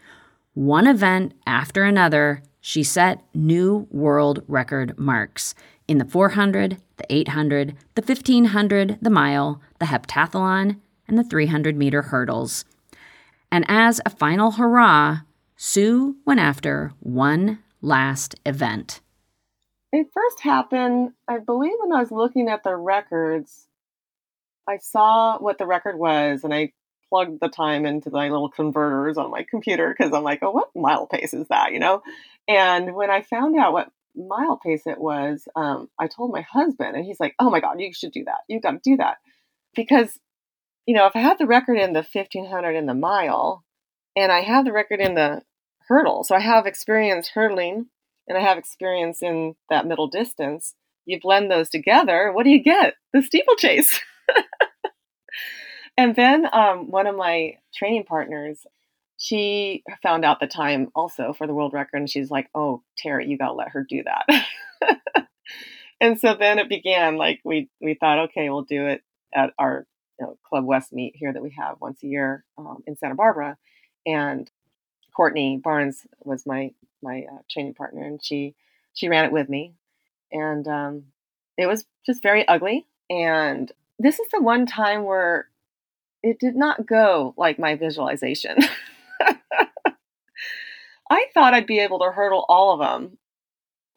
One 0.53 0.85
event 0.85 1.33
after 1.47 1.83
another, 1.83 2.43
she 2.61 2.83
set 2.83 3.23
new 3.33 3.87
world 3.89 4.43
record 4.47 4.99
marks 4.99 5.55
in 5.87 5.97
the 5.97 6.05
400, 6.05 6.77
the 6.97 7.05
800, 7.09 7.75
the 7.95 8.01
1500, 8.01 8.99
the 9.01 9.09
mile, 9.09 9.61
the 9.79 9.85
heptathlon, 9.85 10.79
and 11.07 11.17
the 11.17 11.23
300 11.23 11.75
meter 11.75 12.03
hurdles. 12.03 12.65
And 13.51 13.65
as 13.67 14.01
a 14.05 14.09
final 14.09 14.51
hurrah, 14.51 15.19
Sue 15.55 16.17
went 16.25 16.39
after 16.39 16.93
one 16.99 17.59
last 17.81 18.35
event. 18.45 19.01
It 19.91 20.07
first 20.13 20.39
happened, 20.39 21.11
I 21.27 21.37
believe, 21.37 21.73
when 21.79 21.93
I 21.93 21.99
was 21.99 22.11
looking 22.11 22.49
at 22.49 22.63
the 22.63 22.75
records. 22.75 23.67
I 24.67 24.77
saw 24.77 25.37
what 25.37 25.57
the 25.57 25.67
record 25.67 25.99
was 25.99 26.43
and 26.43 26.53
I 26.53 26.71
plugged 27.09 27.39
the 27.41 27.49
time 27.49 27.85
into 27.85 28.09
my 28.09 28.29
little 28.29 28.49
converters 28.49 29.17
on 29.17 29.29
my 29.29 29.45
computer 29.47 29.93
because 29.95 30.13
I'm 30.13 30.23
like, 30.23 30.39
oh, 30.41 30.51
what 30.51 30.75
mile 30.75 31.05
pace 31.05 31.33
is 31.33 31.47
that, 31.49 31.73
you 31.73 31.79
know? 31.79 32.01
And 32.47 32.95
when 32.95 33.11
I 33.11 33.21
found 33.21 33.55
out 33.55 33.73
what 33.73 33.91
mile 34.15 34.59
pace 34.63 34.83
it 34.85 34.99
was, 34.99 35.47
um, 35.55 35.89
I 35.99 36.07
told 36.07 36.31
my 36.31 36.41
husband, 36.41 36.95
and 36.95 37.05
he's 37.05 37.19
like, 37.19 37.35
oh 37.39 37.49
my 37.49 37.59
God, 37.59 37.79
you 37.79 37.93
should 37.93 38.11
do 38.11 38.25
that. 38.25 38.39
You 38.47 38.59
got 38.59 38.71
to 38.71 38.79
do 38.83 38.97
that. 38.97 39.17
Because, 39.75 40.19
you 40.85 40.95
know, 40.95 41.07
if 41.07 41.15
I 41.15 41.19
have 41.19 41.37
the 41.37 41.47
record 41.47 41.77
in 41.77 41.93
the 41.93 42.05
1500 42.11 42.75
in 42.75 42.85
the 42.85 42.93
mile 42.93 43.63
and 44.15 44.31
I 44.31 44.41
have 44.41 44.65
the 44.65 44.71
record 44.71 44.99
in 44.99 45.15
the 45.15 45.41
hurdle, 45.87 46.23
so 46.23 46.35
I 46.35 46.39
have 46.39 46.65
experience 46.65 47.29
hurdling 47.29 47.87
and 48.27 48.37
I 48.37 48.41
have 48.41 48.57
experience 48.57 49.21
in 49.21 49.55
that 49.69 49.87
middle 49.87 50.07
distance, 50.07 50.75
you 51.05 51.19
blend 51.19 51.51
those 51.51 51.69
together, 51.69 52.31
what 52.31 52.43
do 52.43 52.49
you 52.49 52.63
get? 52.63 52.95
The 53.13 53.21
steeplechase. 53.21 53.99
and 55.97 56.15
then 56.15 56.47
um, 56.53 56.89
one 56.89 57.07
of 57.07 57.15
my 57.15 57.57
training 57.73 58.05
partners, 58.05 58.65
she 59.23 59.83
found 60.03 60.25
out 60.25 60.41
the 60.41 60.47
time 60.47 60.89
also 60.93 61.31
for 61.31 61.47
the 61.47 61.53
world 61.53 61.71
record, 61.71 61.95
and 61.95 62.09
she's 62.09 62.29
like, 62.29 62.49
"Oh, 62.53 62.83
Terry, 62.97 63.25
you 63.25 63.37
gotta 63.37 63.53
let 63.53 63.69
her 63.69 63.85
do 63.87 64.03
that." 64.03 65.27
and 66.01 66.19
so 66.19 66.35
then 66.37 66.59
it 66.59 66.67
began. 66.67 67.15
Like 67.15 67.39
we 67.45 67.69
we 67.79 67.93
thought, 67.93 68.19
okay, 68.25 68.49
we'll 68.49 68.63
do 68.63 68.87
it 68.87 69.01
at 69.33 69.53
our 69.57 69.87
you 70.19 70.25
know, 70.25 70.37
Club 70.43 70.65
West 70.65 70.91
meet 70.91 71.13
here 71.15 71.31
that 71.31 71.41
we 71.41 71.55
have 71.57 71.77
once 71.79 72.03
a 72.03 72.07
year 72.07 72.43
um, 72.57 72.83
in 72.85 72.97
Santa 72.97 73.15
Barbara, 73.15 73.57
and 74.05 74.51
Courtney 75.15 75.57
Barnes 75.63 76.05
was 76.19 76.45
my 76.45 76.71
my 77.01 77.23
uh, 77.31 77.37
training 77.49 77.75
partner, 77.75 78.03
and 78.03 78.21
she 78.21 78.55
she 78.93 79.07
ran 79.07 79.23
it 79.23 79.31
with 79.31 79.47
me, 79.47 79.73
and 80.33 80.67
um, 80.67 81.03
it 81.57 81.67
was 81.67 81.85
just 82.05 82.21
very 82.21 82.45
ugly. 82.45 82.87
And 83.09 83.71
this 83.99 84.19
is 84.19 84.27
the 84.33 84.41
one 84.41 84.65
time 84.65 85.05
where 85.05 85.47
it 86.21 86.39
did 86.39 86.57
not 86.57 86.85
go 86.85 87.33
like 87.37 87.57
my 87.57 87.77
visualization. 87.77 88.57
I 91.09 91.25
thought 91.33 91.53
I'd 91.53 91.67
be 91.67 91.79
able 91.79 91.99
to 91.99 92.11
hurdle 92.11 92.45
all 92.49 92.73
of 92.73 92.79
them, 92.79 93.17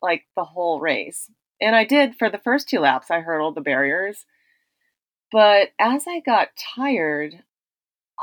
like 0.03 0.25
the 0.37 0.45
whole 0.45 0.81
race. 0.81 1.31
And 1.61 1.75
I 1.75 1.85
did 1.85 2.17
for 2.17 2.29
the 2.29 2.39
first 2.39 2.69
two 2.69 2.81
laps, 2.81 3.11
I 3.11 3.21
hurdled 3.21 3.55
the 3.55 3.61
barriers. 3.61 4.27
But 5.33 5.71
as 5.79 6.05
I 6.07 6.21
got 6.21 6.49
tired, 6.77 7.43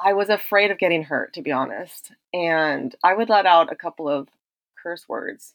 I 0.01 0.13
was 0.13 0.29
afraid 0.29 0.71
of 0.71 0.79
getting 0.79 1.03
hurt, 1.03 1.33
to 1.33 1.41
be 1.41 1.51
honest. 1.51 2.11
And 2.33 2.95
I 3.03 3.13
would 3.13 3.29
let 3.29 3.45
out 3.45 3.71
a 3.71 3.75
couple 3.75 4.09
of 4.09 4.29
curse 4.81 5.07
words 5.07 5.53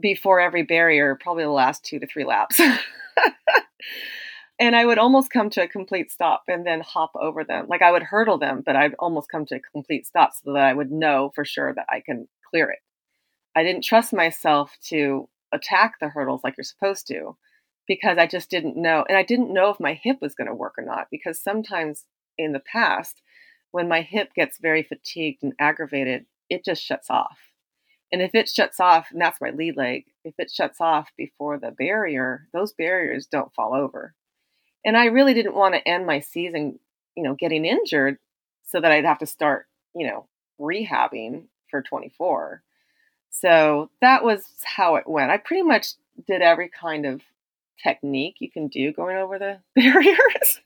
before 0.00 0.40
every 0.40 0.62
barrier, 0.62 1.16
probably 1.20 1.44
the 1.44 1.50
last 1.50 1.84
two 1.84 1.98
to 1.98 2.06
three 2.06 2.24
laps. 2.24 2.60
and 4.58 4.76
I 4.76 4.84
would 4.84 4.98
almost 4.98 5.30
come 5.30 5.50
to 5.50 5.62
a 5.62 5.68
complete 5.68 6.12
stop 6.12 6.44
and 6.48 6.66
then 6.66 6.80
hop 6.80 7.12
over 7.16 7.44
them. 7.44 7.66
Like 7.68 7.82
I 7.82 7.90
would 7.90 8.02
hurdle 8.02 8.38
them, 8.38 8.62
but 8.64 8.76
I'd 8.76 8.94
almost 8.98 9.30
come 9.30 9.46
to 9.46 9.56
a 9.56 9.60
complete 9.60 10.06
stop 10.06 10.32
so 10.34 10.52
that 10.52 10.64
I 10.64 10.72
would 10.72 10.92
know 10.92 11.32
for 11.34 11.44
sure 11.44 11.74
that 11.74 11.86
I 11.88 12.00
can 12.00 12.28
clear 12.50 12.70
it. 12.70 12.78
I 13.56 13.62
didn't 13.62 13.84
trust 13.84 14.12
myself 14.12 14.76
to 14.88 15.28
attack 15.52 15.94
the 16.00 16.08
hurdles 16.08 16.42
like 16.44 16.56
you're 16.56 16.64
supposed 16.64 17.06
to 17.08 17.36
because 17.86 18.18
I 18.18 18.26
just 18.26 18.50
didn't 18.50 18.76
know. 18.76 19.04
And 19.08 19.18
I 19.18 19.22
didn't 19.22 19.52
know 19.52 19.70
if 19.70 19.80
my 19.80 19.94
hip 19.94 20.18
was 20.20 20.34
going 20.34 20.48
to 20.48 20.54
work 20.54 20.74
or 20.78 20.84
not 20.84 21.08
because 21.10 21.40
sometimes 21.40 22.04
in 22.38 22.52
the 22.52 22.60
past, 22.60 23.22
when 23.72 23.88
my 23.88 24.02
hip 24.02 24.34
gets 24.34 24.58
very 24.58 24.82
fatigued 24.82 25.42
and 25.42 25.52
aggravated, 25.58 26.26
it 26.48 26.64
just 26.64 26.82
shuts 26.82 27.10
off. 27.10 27.38
And 28.12 28.22
if 28.22 28.34
it 28.34 28.48
shuts 28.48 28.78
off, 28.78 29.08
and 29.10 29.20
that's 29.20 29.40
my 29.40 29.50
lead 29.50 29.76
leg, 29.76 30.04
if 30.24 30.34
it 30.38 30.50
shuts 30.50 30.80
off 30.80 31.10
before 31.16 31.58
the 31.58 31.72
barrier, 31.72 32.46
those 32.52 32.72
barriers 32.72 33.26
don't 33.26 33.52
fall 33.54 33.74
over. 33.74 34.14
And 34.84 34.96
I 34.96 35.06
really 35.06 35.34
didn't 35.34 35.54
want 35.54 35.74
to 35.74 35.88
end 35.88 36.06
my 36.06 36.20
season, 36.20 36.78
you 37.16 37.22
know, 37.22 37.34
getting 37.34 37.64
injured 37.64 38.18
so 38.62 38.80
that 38.80 38.92
I'd 38.92 39.04
have 39.04 39.18
to 39.18 39.26
start, 39.26 39.66
you 39.94 40.06
know, 40.06 40.26
rehabbing 40.60 41.44
for 41.70 41.82
24. 41.82 42.62
So 43.30 43.90
that 44.00 44.22
was 44.22 44.44
how 44.62 44.96
it 44.96 45.08
went. 45.08 45.30
I 45.30 45.38
pretty 45.38 45.62
much 45.62 45.94
did 46.26 46.42
every 46.42 46.68
kind 46.68 47.06
of 47.06 47.22
technique 47.82 48.36
you 48.38 48.50
can 48.50 48.68
do 48.68 48.92
going 48.92 49.16
over 49.16 49.38
the 49.38 49.58
barriers. 49.74 50.60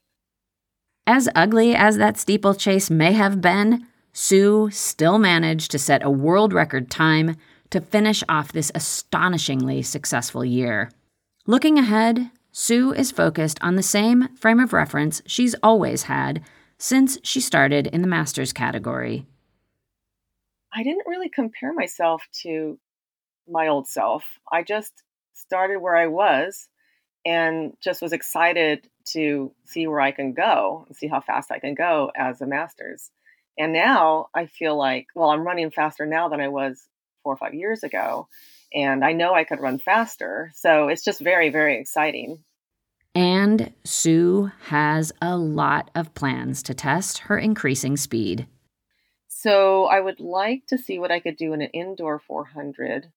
As 1.07 1.28
ugly 1.35 1.74
as 1.74 1.96
that 1.96 2.18
steeplechase 2.18 2.90
may 2.90 3.12
have 3.12 3.40
been, 3.40 3.87
Sue 4.12 4.68
still 4.70 5.18
managed 5.18 5.70
to 5.70 5.78
set 5.78 6.04
a 6.04 6.11
world 6.11 6.52
record 6.52 6.90
time 6.90 7.37
to 7.70 7.81
finish 7.81 8.22
off 8.28 8.52
this 8.52 8.72
astonishingly 8.74 9.83
successful 9.83 10.44
year. 10.44 10.90
Looking 11.46 11.78
ahead, 11.78 12.31
Sue 12.61 12.92
is 12.92 13.12
focused 13.12 13.57
on 13.62 13.77
the 13.77 13.85
same 13.85 14.35
frame 14.35 14.59
of 14.59 14.73
reference 14.73 15.23
she's 15.27 15.55
always 15.62 16.03
had 16.03 16.42
since 16.77 17.16
she 17.23 17.40
started 17.40 17.87
in 17.87 18.03
the 18.03 18.09
Masters 18.09 18.53
category. 18.53 19.25
I 20.75 20.83
didn't 20.83 21.07
really 21.07 21.29
compare 21.29 21.73
myself 21.73 22.27
to 22.42 22.77
my 23.49 23.68
old 23.68 23.87
self. 23.87 24.25
I 24.51 24.64
just 24.64 24.92
started 25.35 25.79
where 25.79 25.94
I 25.94 26.09
was 26.09 26.68
and 27.25 27.77
just 27.81 28.03
was 28.03 28.12
excited 28.12 28.90
to 29.11 29.53
see 29.64 29.87
where 29.87 30.01
I 30.01 30.11
can 30.11 30.33
go 30.33 30.85
and 30.88 30.97
see 30.97 31.07
how 31.07 31.21
fast 31.21 31.53
I 31.53 31.61
can 31.61 31.75
go 31.75 32.11
as 32.16 32.40
a 32.40 32.47
master's. 32.47 33.12
And 33.57 33.73
now 33.73 34.31
I 34.35 34.47
feel 34.47 34.77
like, 34.77 35.07
well, 35.14 35.31
I'm 35.31 35.47
running 35.47 35.71
faster 35.71 36.07
now 36.07 36.29
than 36.29 36.40
I 36.40 36.49
was 36.49 36.85
four 37.23 37.35
or 37.35 37.37
five 37.37 37.55
years 37.55 37.85
ago. 37.85 38.27
And 38.75 39.05
I 39.05 39.12
know 39.12 39.33
I 39.33 39.44
could 39.44 39.61
run 39.61 39.79
faster. 39.79 40.51
So 40.57 40.88
it's 40.88 41.05
just 41.05 41.21
very, 41.21 41.51
very 41.51 41.79
exciting. 41.79 42.42
And 43.18 43.72
Sue 43.83 44.52
has 44.66 45.11
a 45.20 45.37
lot 45.37 45.90
of 45.96 46.14
plans 46.14 46.62
to 46.62 46.72
test 46.72 47.18
her 47.18 47.37
increasing 47.37 47.96
speed. 47.96 48.46
So 49.26 49.87
I 49.87 49.98
would 49.98 50.20
like 50.20 50.66
to 50.68 50.78
see 50.78 51.00
what 51.00 51.11
I 51.11 51.18
could 51.18 51.37
do 51.37 51.52
in 51.52 51.61
an 51.61 51.70
indoor 51.70 52.20
400. 52.20 53.11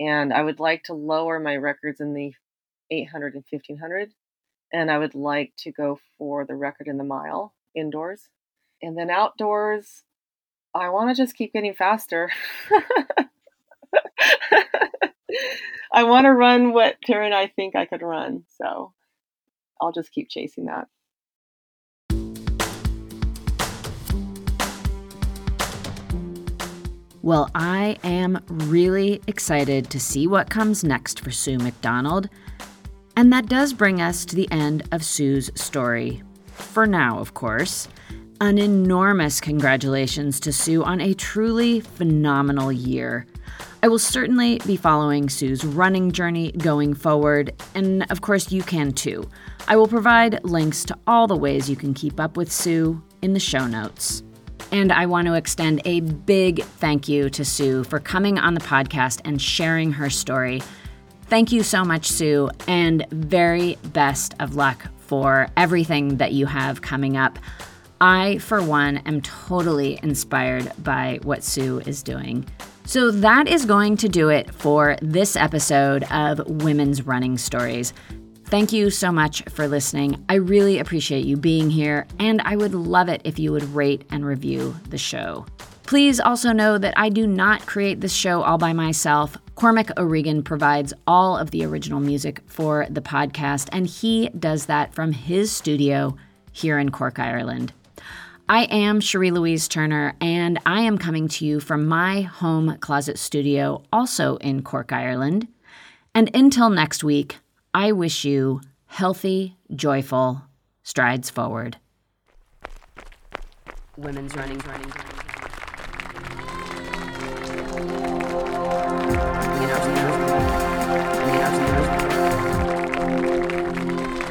And 0.00 0.32
I 0.32 0.40
would 0.40 0.60
like 0.60 0.84
to 0.84 0.94
lower 0.94 1.38
my 1.38 1.56
records 1.56 2.00
in 2.00 2.14
the 2.14 2.32
800 2.90 3.34
and 3.34 3.44
1500 3.50 4.12
and 4.72 4.90
I 4.90 4.96
would 4.96 5.14
like 5.14 5.52
to 5.58 5.70
go 5.70 6.00
for 6.16 6.46
the 6.46 6.56
record 6.56 6.88
in 6.88 6.96
the 6.96 7.04
mile 7.04 7.52
indoors. 7.74 8.30
And 8.80 8.96
then 8.96 9.10
outdoors, 9.10 10.04
I 10.74 10.88
want 10.88 11.14
to 11.14 11.22
just 11.22 11.36
keep 11.36 11.52
getting 11.52 11.74
faster. 11.74 12.30
I 15.92 16.04
want 16.04 16.24
to 16.24 16.32
run 16.32 16.72
what 16.72 16.96
Tara 17.02 17.26
and 17.26 17.34
I 17.34 17.48
think 17.48 17.76
I 17.76 17.84
could 17.84 18.00
run. 18.00 18.44
So 18.56 18.93
I'll 19.84 19.92
just 19.92 20.12
keep 20.12 20.28
chasing 20.28 20.64
that. 20.66 20.86
Well, 27.22 27.50
I 27.54 27.96
am 28.04 28.38
really 28.48 29.22
excited 29.26 29.88
to 29.90 29.98
see 29.98 30.26
what 30.26 30.50
comes 30.50 30.84
next 30.84 31.20
for 31.20 31.30
Sue 31.30 31.56
McDonald. 31.56 32.28
And 33.16 33.32
that 33.32 33.46
does 33.46 33.72
bring 33.72 34.02
us 34.02 34.26
to 34.26 34.36
the 34.36 34.50
end 34.50 34.82
of 34.92 35.02
Sue's 35.02 35.50
story. 35.54 36.22
For 36.52 36.86
now, 36.86 37.18
of 37.18 37.32
course. 37.32 37.88
An 38.40 38.58
enormous 38.58 39.40
congratulations 39.40 40.38
to 40.40 40.52
Sue 40.52 40.84
on 40.84 41.00
a 41.00 41.14
truly 41.14 41.80
phenomenal 41.80 42.70
year. 42.70 43.26
I 43.82 43.88
will 43.88 43.98
certainly 43.98 44.60
be 44.66 44.76
following 44.76 45.28
Sue's 45.28 45.64
running 45.64 46.12
journey 46.12 46.52
going 46.52 46.94
forward, 46.94 47.52
and 47.74 48.10
of 48.10 48.22
course, 48.22 48.50
you 48.50 48.62
can 48.62 48.92
too. 48.92 49.28
I 49.68 49.76
will 49.76 49.88
provide 49.88 50.42
links 50.44 50.84
to 50.84 50.98
all 51.06 51.26
the 51.26 51.36
ways 51.36 51.68
you 51.68 51.76
can 51.76 51.92
keep 51.92 52.18
up 52.18 52.36
with 52.36 52.50
Sue 52.50 53.02
in 53.20 53.32
the 53.32 53.40
show 53.40 53.66
notes. 53.66 54.22
And 54.72 54.90
I 54.90 55.06
want 55.06 55.26
to 55.26 55.34
extend 55.34 55.82
a 55.84 56.00
big 56.00 56.62
thank 56.64 57.08
you 57.08 57.30
to 57.30 57.44
Sue 57.44 57.84
for 57.84 58.00
coming 58.00 58.38
on 58.38 58.54
the 58.54 58.60
podcast 58.60 59.20
and 59.24 59.40
sharing 59.40 59.92
her 59.92 60.10
story. 60.10 60.62
Thank 61.26 61.52
you 61.52 61.62
so 61.62 61.84
much, 61.84 62.06
Sue, 62.06 62.50
and 62.66 63.06
very 63.10 63.76
best 63.92 64.34
of 64.40 64.56
luck 64.56 64.86
for 64.98 65.48
everything 65.56 66.16
that 66.16 66.32
you 66.32 66.46
have 66.46 66.82
coming 66.82 67.16
up. 67.16 67.38
I, 68.00 68.38
for 68.38 68.62
one, 68.62 68.98
am 68.98 69.20
totally 69.22 69.98
inspired 70.02 70.72
by 70.78 71.20
what 71.22 71.42
Sue 71.44 71.80
is 71.80 72.02
doing. 72.02 72.46
So 72.86 73.10
that 73.10 73.48
is 73.48 73.64
going 73.64 73.96
to 73.98 74.08
do 74.08 74.28
it 74.28 74.54
for 74.54 74.96
this 75.00 75.36
episode 75.36 76.04
of 76.12 76.40
Women's 76.46 77.06
Running 77.06 77.38
Stories. 77.38 77.94
Thank 78.44 78.72
you 78.72 78.90
so 78.90 79.10
much 79.10 79.42
for 79.48 79.66
listening. 79.66 80.22
I 80.28 80.34
really 80.34 80.78
appreciate 80.78 81.24
you 81.24 81.38
being 81.38 81.70
here, 81.70 82.06
and 82.18 82.42
I 82.42 82.56
would 82.56 82.74
love 82.74 83.08
it 83.08 83.22
if 83.24 83.38
you 83.38 83.52
would 83.52 83.64
rate 83.74 84.04
and 84.10 84.24
review 84.24 84.76
the 84.90 84.98
show. 84.98 85.46
Please 85.84 86.20
also 86.20 86.52
know 86.52 86.76
that 86.76 86.94
I 86.96 87.08
do 87.08 87.26
not 87.26 87.66
create 87.66 88.00
this 88.00 88.14
show 88.14 88.42
all 88.42 88.58
by 88.58 88.74
myself. 88.74 89.36
Cormac 89.54 89.98
O'Regan 89.98 90.42
provides 90.42 90.92
all 91.06 91.38
of 91.38 91.52
the 91.52 91.64
original 91.64 92.00
music 92.00 92.42
for 92.46 92.86
the 92.90 93.00
podcast, 93.00 93.70
and 93.72 93.86
he 93.86 94.28
does 94.38 94.66
that 94.66 94.94
from 94.94 95.10
his 95.10 95.50
studio 95.50 96.16
here 96.52 96.78
in 96.78 96.90
Cork, 96.90 97.18
Ireland. 97.18 97.72
I 98.46 98.64
am 98.64 99.00
Cherie 99.00 99.30
Louise 99.30 99.68
Turner, 99.68 100.14
and 100.20 100.60
I 100.66 100.82
am 100.82 100.98
coming 100.98 101.28
to 101.28 101.46
you 101.46 101.60
from 101.60 101.86
my 101.86 102.20
home 102.20 102.76
closet 102.80 103.18
studio, 103.18 103.82
also 103.90 104.36
in 104.36 104.62
Cork, 104.62 104.92
Ireland. 104.92 105.48
And 106.14 106.30
until 106.36 106.68
next 106.68 107.02
week, 107.02 107.38
I 107.72 107.92
wish 107.92 108.26
you 108.26 108.60
healthy, 108.84 109.56
joyful 109.74 110.42
strides 110.82 111.30
forward. 111.30 111.78
Women's 113.96 114.36
running, 114.36 114.58
running, 114.58 114.90
running. 114.90 115.14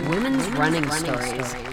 Women's 0.08 0.48
running, 0.50 0.92
stories. 0.92 1.73